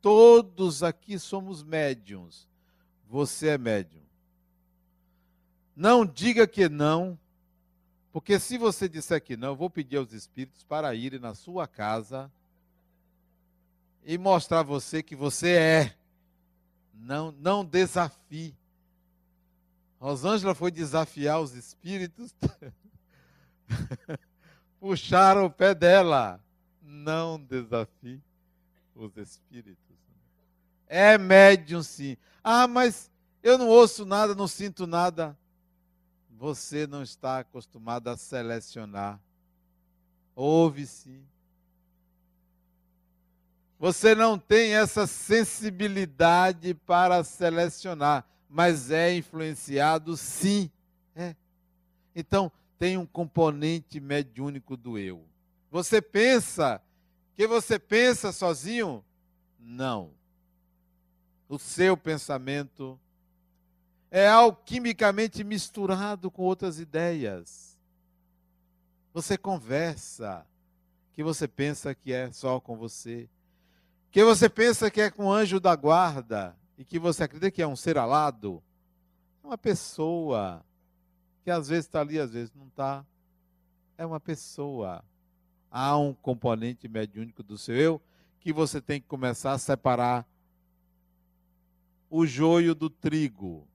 Todos 0.00 0.84
aqui 0.84 1.18
somos 1.18 1.64
médiums. 1.64 2.48
Você 3.08 3.48
é 3.48 3.58
médium. 3.58 4.02
Não 5.74 6.06
diga 6.06 6.46
que 6.46 6.68
não 6.68 7.18
porque 8.14 8.38
se 8.38 8.56
você 8.56 8.88
disser 8.88 9.20
que 9.20 9.36
não, 9.36 9.48
eu 9.48 9.56
vou 9.56 9.68
pedir 9.68 9.96
aos 9.96 10.12
espíritos 10.12 10.62
para 10.62 10.94
irem 10.94 11.18
na 11.18 11.34
sua 11.34 11.66
casa 11.66 12.30
e 14.04 14.16
mostrar 14.16 14.60
a 14.60 14.62
você 14.62 15.02
que 15.02 15.16
você 15.16 15.56
é. 15.56 15.96
Não, 16.94 17.32
não 17.32 17.64
desafie. 17.64 18.54
Rosângela 19.98 20.54
foi 20.54 20.70
desafiar 20.70 21.40
os 21.40 21.56
espíritos. 21.56 22.32
Puxaram 24.78 25.46
o 25.46 25.50
pé 25.50 25.74
dela. 25.74 26.40
Não 26.80 27.36
desafie 27.36 28.22
os 28.94 29.16
espíritos. 29.16 29.96
É 30.86 31.18
médium 31.18 31.82
sim. 31.82 32.16
Ah, 32.44 32.68
mas 32.68 33.10
eu 33.42 33.58
não 33.58 33.66
ouço 33.66 34.06
nada, 34.06 34.36
não 34.36 34.46
sinto 34.46 34.86
nada 34.86 35.36
você 36.44 36.86
não 36.86 37.02
está 37.02 37.38
acostumado 37.38 38.08
a 38.08 38.18
selecionar. 38.18 39.18
Ouve-se. 40.36 41.22
Você 43.78 44.14
não 44.14 44.38
tem 44.38 44.74
essa 44.74 45.06
sensibilidade 45.06 46.74
para 46.74 47.24
selecionar, 47.24 48.26
mas 48.46 48.90
é 48.90 49.16
influenciado 49.16 50.18
sim. 50.18 50.70
É. 51.16 51.34
Então, 52.14 52.52
tem 52.78 52.98
um 52.98 53.06
componente 53.06 53.98
mediúnico 53.98 54.76
do 54.76 54.98
eu. 54.98 55.24
Você 55.70 56.02
pensa 56.02 56.78
que 57.34 57.46
você 57.46 57.78
pensa 57.78 58.32
sozinho? 58.32 59.02
Não. 59.58 60.10
O 61.48 61.58
seu 61.58 61.96
pensamento 61.96 63.00
é 64.16 64.28
alquimicamente 64.28 65.42
misturado 65.42 66.30
com 66.30 66.42
outras 66.42 66.78
ideias. 66.78 67.76
Você 69.12 69.36
conversa, 69.36 70.46
que 71.12 71.20
você 71.20 71.48
pensa 71.48 71.92
que 71.96 72.12
é 72.12 72.30
só 72.30 72.60
com 72.60 72.76
você, 72.76 73.28
que 74.12 74.22
você 74.22 74.48
pensa 74.48 74.88
que 74.88 75.00
é 75.00 75.10
com 75.10 75.24
o 75.24 75.32
anjo 75.32 75.58
da 75.58 75.74
guarda, 75.74 76.56
e 76.78 76.84
que 76.84 76.96
você 76.96 77.24
acredita 77.24 77.50
que 77.50 77.60
é 77.60 77.66
um 77.66 77.74
ser 77.74 77.98
alado, 77.98 78.62
é 79.42 79.48
uma 79.48 79.58
pessoa 79.58 80.64
que 81.42 81.50
às 81.50 81.66
vezes 81.66 81.86
está 81.86 82.00
ali, 82.00 82.20
às 82.20 82.30
vezes 82.30 82.54
não 82.54 82.68
está. 82.68 83.04
É 83.98 84.06
uma 84.06 84.20
pessoa. 84.20 85.04
Há 85.68 85.98
um 85.98 86.14
componente 86.14 86.86
mediúnico 86.86 87.42
do 87.42 87.58
seu 87.58 87.74
eu 87.74 88.00
que 88.38 88.52
você 88.52 88.80
tem 88.80 89.00
que 89.00 89.08
começar 89.08 89.54
a 89.54 89.58
separar 89.58 90.24
o 92.08 92.24
joio 92.24 92.76
do 92.76 92.88
trigo 92.88 93.66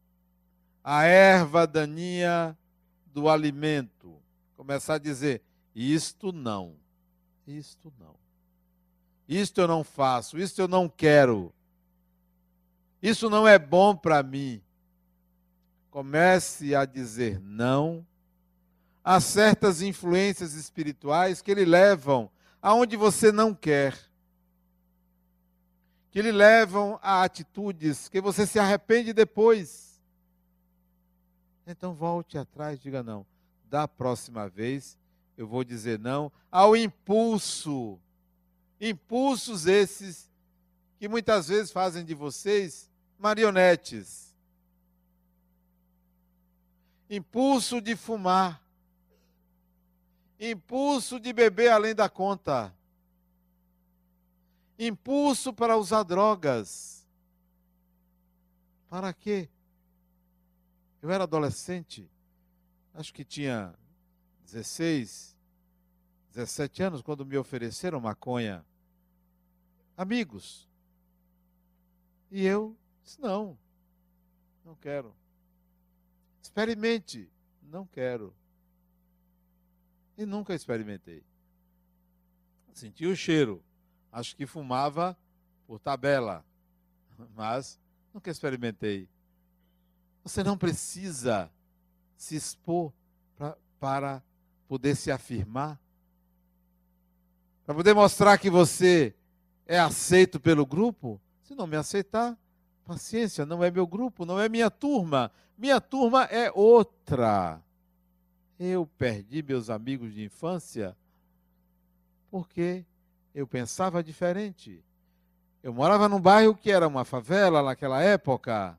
a 0.83 1.03
erva 1.03 1.67
daninha 1.67 2.57
do 3.07 3.29
alimento. 3.29 4.15
Começar 4.55 4.95
a 4.95 4.99
dizer: 4.99 5.41
isto 5.75 6.31
não, 6.31 6.75
isto 7.47 7.93
não. 7.99 8.15
Isto 9.27 9.61
eu 9.61 9.67
não 9.67 9.83
faço, 9.83 10.39
isto 10.39 10.59
eu 10.59 10.67
não 10.67 10.89
quero. 10.89 11.53
Isso 13.01 13.29
não 13.29 13.47
é 13.47 13.59
bom 13.59 13.95
para 13.95 14.23
mim. 14.23 14.61
Comece 15.91 16.75
a 16.75 16.85
dizer 16.85 17.39
não 17.39 18.05
a 19.03 19.19
certas 19.19 19.81
influências 19.81 20.53
espirituais 20.53 21.41
que 21.41 21.53
lhe 21.53 21.65
levam 21.65 22.29
aonde 22.61 22.95
você 22.95 23.31
não 23.31 23.53
quer. 23.53 23.97
Que 26.11 26.21
lhe 26.21 26.31
levam 26.31 26.99
a 27.01 27.23
atitudes 27.23 28.09
que 28.09 28.19
você 28.19 28.45
se 28.45 28.59
arrepende 28.59 29.13
depois. 29.13 29.88
Então 31.71 31.93
volte 31.93 32.35
atrás, 32.35 32.79
diga 32.79 33.03
não. 33.03 33.23
Da 33.65 33.87
próxima 33.87 34.49
vez 34.49 34.97
eu 35.37 35.47
vou 35.47 35.63
dizer 35.63 35.99
não 35.99 36.31
ao 36.51 36.75
impulso. 36.75 37.99
Impulsos 38.81 39.67
esses 39.67 40.27
que 40.97 41.07
muitas 41.07 41.47
vezes 41.47 41.71
fazem 41.71 42.03
de 42.03 42.15
vocês 42.15 42.89
marionetes. 43.19 44.35
Impulso 47.07 47.79
de 47.79 47.95
fumar. 47.95 48.59
Impulso 50.39 51.19
de 51.19 51.31
beber 51.31 51.69
além 51.69 51.93
da 51.93 52.09
conta. 52.09 52.73
Impulso 54.79 55.53
para 55.53 55.77
usar 55.77 56.01
drogas. 56.01 57.05
Para 58.89 59.13
quê? 59.13 59.47
Eu 61.01 61.09
era 61.11 61.23
adolescente, 61.23 62.09
acho 62.93 63.13
que 63.13 63.23
tinha 63.23 63.73
16, 64.43 65.35
17 66.33 66.83
anos, 66.83 67.01
quando 67.01 67.25
me 67.25 67.37
ofereceram 67.37 67.99
maconha. 67.99 68.65
Amigos. 69.95 70.67
E 72.31 72.45
eu 72.45 72.75
disse: 73.03 73.19
não, 73.21 73.57
não 74.65 74.75
quero. 74.75 75.15
Experimente. 76.41 77.29
Não 77.61 77.85
quero. 77.85 78.33
E 80.17 80.25
nunca 80.25 80.53
experimentei. 80.53 81.23
Senti 82.73 83.05
o 83.05 83.15
cheiro. 83.15 83.63
Acho 84.11 84.35
que 84.35 84.45
fumava 84.47 85.17
por 85.67 85.79
tabela. 85.79 86.43
Mas 87.35 87.79
nunca 88.13 88.31
experimentei. 88.31 89.07
Você 90.29 90.43
não 90.43 90.55
precisa 90.55 91.49
se 92.15 92.35
expor 92.35 92.93
pra, 93.35 93.57
para 93.79 94.23
poder 94.67 94.95
se 94.95 95.09
afirmar, 95.09 95.81
para 97.65 97.73
poder 97.73 97.95
mostrar 97.95 98.37
que 98.37 98.47
você 98.47 99.15
é 99.65 99.79
aceito 99.79 100.39
pelo 100.39 100.67
grupo. 100.67 101.19
Se 101.41 101.55
não 101.55 101.65
me 101.65 101.75
aceitar, 101.75 102.37
paciência, 102.85 103.43
não 103.43 103.63
é 103.63 103.71
meu 103.71 103.87
grupo, 103.87 104.23
não 104.23 104.39
é 104.39 104.47
minha 104.47 104.69
turma. 104.69 105.31
Minha 105.57 105.81
turma 105.81 106.25
é 106.25 106.51
outra. 106.53 107.59
Eu 108.59 108.85
perdi 108.99 109.41
meus 109.41 109.67
amigos 109.67 110.13
de 110.13 110.23
infância 110.23 110.95
porque 112.29 112.85
eu 113.33 113.47
pensava 113.47 114.03
diferente. 114.03 114.85
Eu 115.63 115.73
morava 115.73 116.07
num 116.07 116.21
bairro 116.21 116.53
que 116.53 116.69
era 116.69 116.87
uma 116.87 117.03
favela 117.03 117.63
naquela 117.63 117.99
época 118.03 118.77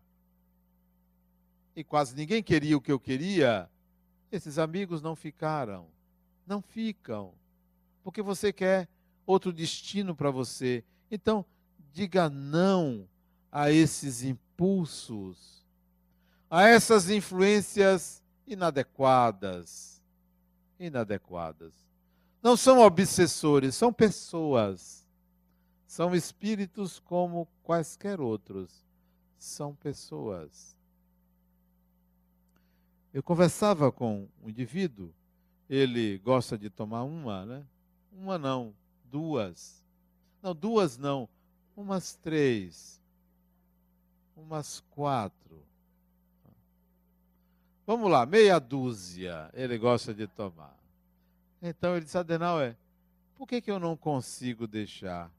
e 1.80 1.84
quase 1.84 2.14
ninguém 2.14 2.42
queria 2.42 2.76
o 2.76 2.80
que 2.80 2.92
eu 2.92 3.00
queria, 3.00 3.68
esses 4.30 4.58
amigos 4.58 5.00
não 5.00 5.16
ficaram. 5.16 5.88
Não 6.46 6.60
ficam. 6.60 7.32
Porque 8.04 8.20
você 8.20 8.52
quer 8.52 8.86
outro 9.26 9.52
destino 9.52 10.14
para 10.14 10.30
você. 10.30 10.84
Então, 11.10 11.44
diga 11.92 12.28
não 12.28 13.08
a 13.50 13.70
esses 13.70 14.22
impulsos, 14.22 15.64
a 16.50 16.68
essas 16.68 17.08
influências 17.08 18.22
inadequadas. 18.46 20.02
Inadequadas. 20.78 21.72
Não 22.42 22.56
são 22.56 22.80
obsessores, 22.80 23.74
são 23.74 23.92
pessoas. 23.92 25.06
São 25.86 26.14
espíritos 26.14 27.00
como 27.00 27.48
quaisquer 27.62 28.20
outros. 28.20 28.84
São 29.38 29.74
pessoas. 29.74 30.78
Eu 33.12 33.22
conversava 33.22 33.90
com 33.90 34.28
um 34.42 34.48
indivíduo, 34.48 35.12
ele 35.68 36.18
gosta 36.18 36.56
de 36.56 36.70
tomar 36.70 37.02
uma, 37.02 37.44
né? 37.44 37.64
Uma 38.12 38.38
não, 38.38 38.72
duas. 39.04 39.84
Não, 40.40 40.54
duas 40.54 40.96
não, 40.96 41.28
umas 41.76 42.14
três, 42.14 43.00
umas 44.36 44.80
quatro. 44.90 45.62
Vamos 47.86 48.08
lá, 48.10 48.24
meia 48.24 48.60
dúzia 48.60 49.50
ele 49.52 49.76
gosta 49.76 50.14
de 50.14 50.28
tomar. 50.28 50.78
Então 51.60 51.96
ele 51.96 52.04
disse, 52.04 52.16
Adenauer, 52.16 52.76
por 53.36 53.46
que, 53.46 53.60
que 53.60 53.70
eu 53.70 53.80
não 53.80 53.96
consigo 53.96 54.66
deixar? 54.66 55.30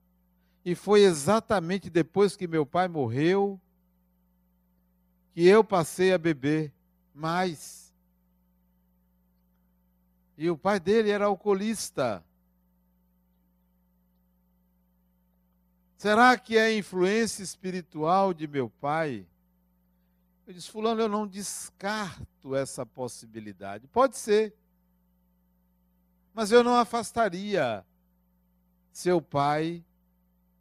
E 0.64 0.76
foi 0.76 1.04
exatamente 1.04 1.90
depois 1.90 2.36
que 2.36 2.48
meu 2.48 2.66
pai 2.66 2.88
morreu 2.88 3.60
que 5.34 5.48
eu 5.48 5.64
passei 5.64 6.14
a 6.14 6.18
beber 6.18 6.74
mais. 7.14 7.94
E 10.38 10.50
o 10.50 10.58
pai 10.58 10.80
dele 10.80 11.10
era 11.10 11.26
alcoolista. 11.26 12.24
Será 15.98 16.36
que 16.38 16.58
é 16.58 16.76
influência 16.76 17.44
espiritual 17.44 18.34
de 18.34 18.48
meu 18.48 18.70
pai? 18.70 19.28
Eu 20.48 20.54
disse, 20.54 20.72
Fulano, 20.72 21.00
eu 21.00 21.08
não 21.08 21.28
descarto 21.28 22.56
essa 22.56 22.86
possibilidade. 22.86 23.88
Pode 23.88 24.18
ser. 24.18 24.56
Mas 26.34 26.52
eu 26.52 26.64
não 26.64 26.76
afastaria 26.76 27.86
seu 28.92 29.22
pai 29.22 29.86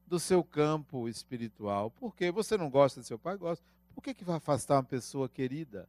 do 0.06 0.18
seu 0.18 0.44
campo 0.44 1.08
espiritual. 1.08 1.90
Por 1.90 2.14
quê? 2.14 2.30
Você 2.30 2.58
não 2.58 2.68
gosta 2.68 3.00
de 3.00 3.06
seu 3.06 3.18
pai? 3.18 3.36
Gosta. 3.36 3.64
Por 3.94 4.02
que, 4.02 4.12
que 4.12 4.24
vai 4.24 4.36
afastar 4.36 4.76
uma 4.76 4.84
pessoa 4.84 5.28
querida? 5.28 5.88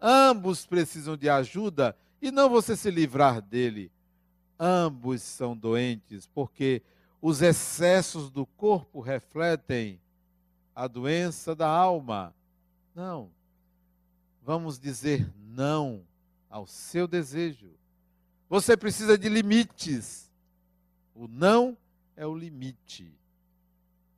Ambos 0.00 0.66
precisam 0.66 1.16
de 1.16 1.28
ajuda 1.28 1.96
e 2.20 2.30
não 2.30 2.48
você 2.48 2.76
se 2.76 2.90
livrar 2.90 3.40
dele. 3.40 3.90
Ambos 4.58 5.22
são 5.22 5.56
doentes, 5.56 6.26
porque 6.26 6.82
os 7.20 7.42
excessos 7.42 8.30
do 8.30 8.46
corpo 8.46 9.00
refletem 9.00 10.00
a 10.74 10.86
doença 10.86 11.54
da 11.54 11.68
alma. 11.68 12.34
Não. 12.94 13.30
Vamos 14.42 14.78
dizer 14.78 15.30
não 15.36 16.04
ao 16.48 16.66
seu 16.66 17.08
desejo. 17.08 17.70
Você 18.48 18.76
precisa 18.76 19.18
de 19.18 19.28
limites. 19.28 20.30
O 21.14 21.26
não 21.26 21.76
é 22.16 22.26
o 22.26 22.36
limite. 22.36 23.12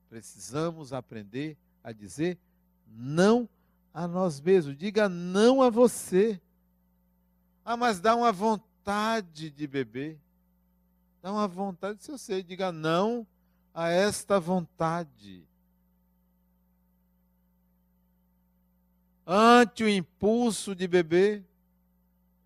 Precisamos 0.08 0.92
aprender 0.92 1.56
a 1.82 1.92
dizer 1.92 2.38
não 2.86 3.48
a 3.92 4.06
nós 4.06 4.40
mesmos. 4.40 4.76
Diga 4.76 5.08
não 5.08 5.62
a 5.62 5.70
você. 5.70 6.40
Ah, 7.64 7.76
mas 7.76 8.00
dá 8.00 8.14
uma 8.14 8.32
vontade 8.32 9.50
de 9.50 9.66
beber. 9.66 10.18
Dá 11.20 11.32
uma 11.32 11.48
vontade, 11.48 12.02
se 12.02 12.10
eu 12.10 12.16
sei, 12.16 12.42
diga 12.42 12.70
não 12.72 13.26
a 13.74 13.90
esta 13.90 14.40
vontade. 14.40 15.44
Ante 19.26 19.84
o 19.84 19.88
impulso 19.88 20.74
de 20.74 20.88
beber, 20.88 21.44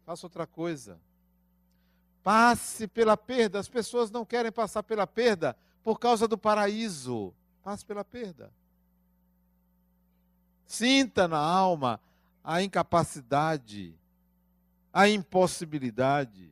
faça 0.05 0.27
outra 0.27 0.47
coisa. 0.47 0.99
Passe 2.23 2.89
pela 2.89 3.17
perda. 3.17 3.61
As 3.61 3.69
pessoas 3.69 4.11
não 4.11 4.25
querem 4.25 4.51
passar 4.51 4.83
pela 4.83 5.07
perda 5.07 5.57
por 5.85 5.99
causa 5.99 6.27
do 6.27 6.37
paraíso. 6.37 7.33
Passe 7.63 7.85
pela 7.85 8.05
perda. 8.05 8.53
Sinta 10.73 11.29
na 11.29 11.37
alma 11.37 12.01
a 12.43 12.63
incapacidade, 12.63 13.95
a 14.91 15.07
impossibilidade. 15.07 16.51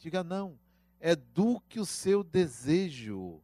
Diga 0.00 0.24
não. 0.24 0.58
Eduque 1.00 1.78
o 1.78 1.86
seu 1.86 2.24
desejo. 2.24 3.40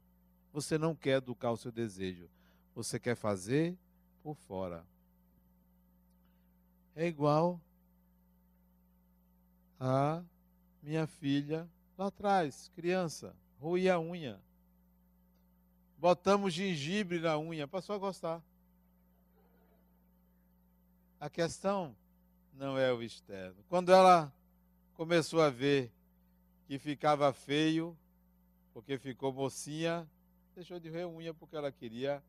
Você 0.52 0.76
não 0.76 0.96
quer 0.96 1.18
educar 1.18 1.52
o 1.52 1.56
seu 1.56 1.70
desejo. 1.70 2.28
Você 2.74 2.98
quer 2.98 3.14
fazer 3.14 3.76
por 4.20 4.34
fora. 4.34 4.84
É 6.96 7.06
igual 7.06 7.60
a 9.78 10.24
minha 10.82 11.06
filha 11.06 11.68
lá 11.96 12.08
atrás, 12.08 12.68
criança, 12.74 13.32
roía 13.60 13.94
a 13.94 14.00
unha. 14.00 14.40
Botamos 15.96 16.52
gengibre 16.52 17.20
na 17.20 17.38
unha, 17.38 17.68
passou 17.68 17.94
a 17.94 17.98
gostar. 17.98 18.42
A 21.18 21.30
questão 21.30 21.96
não 22.52 22.78
é 22.78 22.92
o 22.92 23.02
externo. 23.02 23.56
Quando 23.68 23.90
ela 23.90 24.32
começou 24.94 25.40
a 25.40 25.50
ver 25.50 25.90
que 26.66 26.78
ficava 26.78 27.32
feio, 27.32 27.96
porque 28.74 28.98
ficou 28.98 29.32
mocinha, 29.32 30.08
deixou 30.54 30.78
de 30.78 30.90
roer 30.90 31.08
unha 31.08 31.32
porque 31.32 31.56
ela 31.56 31.72
queria 31.72 32.22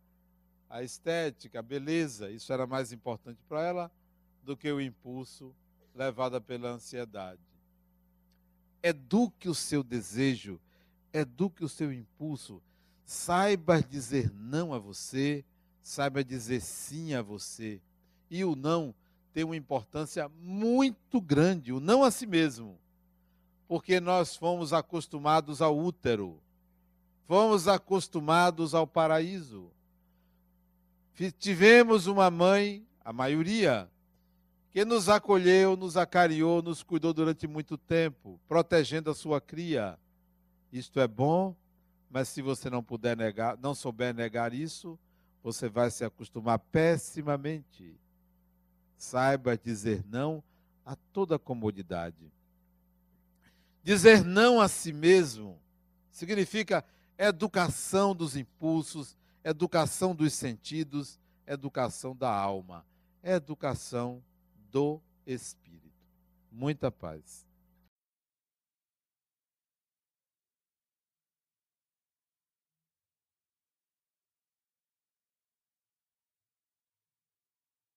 a 0.70 0.84
estética, 0.84 1.60
a 1.60 1.62
beleza. 1.62 2.30
Isso 2.30 2.52
era 2.54 2.66
mais 2.66 2.92
importante 2.92 3.40
para 3.48 3.62
ela 3.62 3.92
do 4.44 4.56
que 4.56 4.72
o 4.72 4.80
impulso 4.80 5.54
levado 5.94 6.40
pela 6.42 6.70
ansiedade. 6.70 7.42
Eduque 8.82 9.50
o 9.50 9.56
seu 9.56 9.84
desejo, 9.84 10.60
eduque 11.12 11.64
o 11.64 11.70
seu 11.70 11.92
impulso. 11.92 12.62
Saiba 13.06 13.82
dizer 13.82 14.32
não 14.34 14.74
a 14.74 14.80
você, 14.80 15.44
saiba 15.82 16.24
dizer 16.24 16.62
sim 16.62 17.14
a 17.14 17.22
você. 17.22 17.82
E 18.30 18.44
o 18.44 18.56
não 18.56 18.94
tem 19.34 19.44
uma 19.44 19.56
importância 19.56 20.30
muito 20.42 21.22
grande, 21.22 21.72
o 21.72 21.80
não 21.80 22.04
a 22.04 22.10
si 22.10 22.26
mesmo. 22.26 22.78
Porque 23.68 24.00
nós 24.00 24.36
fomos 24.36 24.74
acostumados 24.74 25.62
ao 25.62 25.78
útero, 25.78 26.40
fomos 27.28 27.68
acostumados 27.68 28.74
ao 28.74 28.88
paraíso. 28.88 29.70
Tivemos 31.38 32.08
uma 32.08 32.32
mãe, 32.32 32.86
a 33.04 33.12
maioria, 33.12 33.90
que 34.72 34.86
nos 34.86 35.10
acolheu, 35.10 35.76
nos 35.76 35.98
acariou, 35.98 36.62
nos 36.62 36.84
cuidou 36.84 37.14
durante 37.14 37.48
muito 37.48 37.78
tempo, 37.78 38.40
protegendo 38.48 39.10
a 39.10 39.16
sua 39.16 39.42
cria. 39.42 39.98
Isto 40.72 41.00
é 41.00 41.08
bom, 41.08 41.56
mas 42.10 42.28
se 42.28 42.42
você 42.42 42.70
não 42.70 42.84
puder 42.84 43.18
negar, 43.18 43.58
não 43.58 43.74
souber 43.76 44.14
negar 44.14 44.54
isso, 44.54 44.98
você 45.44 45.68
vai 45.68 45.90
se 45.90 46.06
acostumar 46.06 46.60
pessimamente. 46.60 47.96
Saiba 48.98 49.58
dizer 49.58 50.04
não 50.10 50.44
a 50.86 50.96
toda 51.14 51.40
comodidade. 51.40 52.32
Dizer 53.84 54.26
não 54.26 54.60
a 54.60 54.68
si 54.68 54.92
mesmo 54.92 55.58
significa 56.12 56.84
educação 57.18 58.14
dos 58.14 58.36
impulsos, 58.36 59.16
educação 59.44 60.14
dos 60.14 60.34
sentidos, 60.34 61.18
educação 61.46 62.16
da 62.16 62.30
alma, 62.30 62.86
educação 63.24 64.22
do 64.72 65.00
Espírito. 65.26 65.88
Muita 66.52 66.92
paz. 66.92 67.47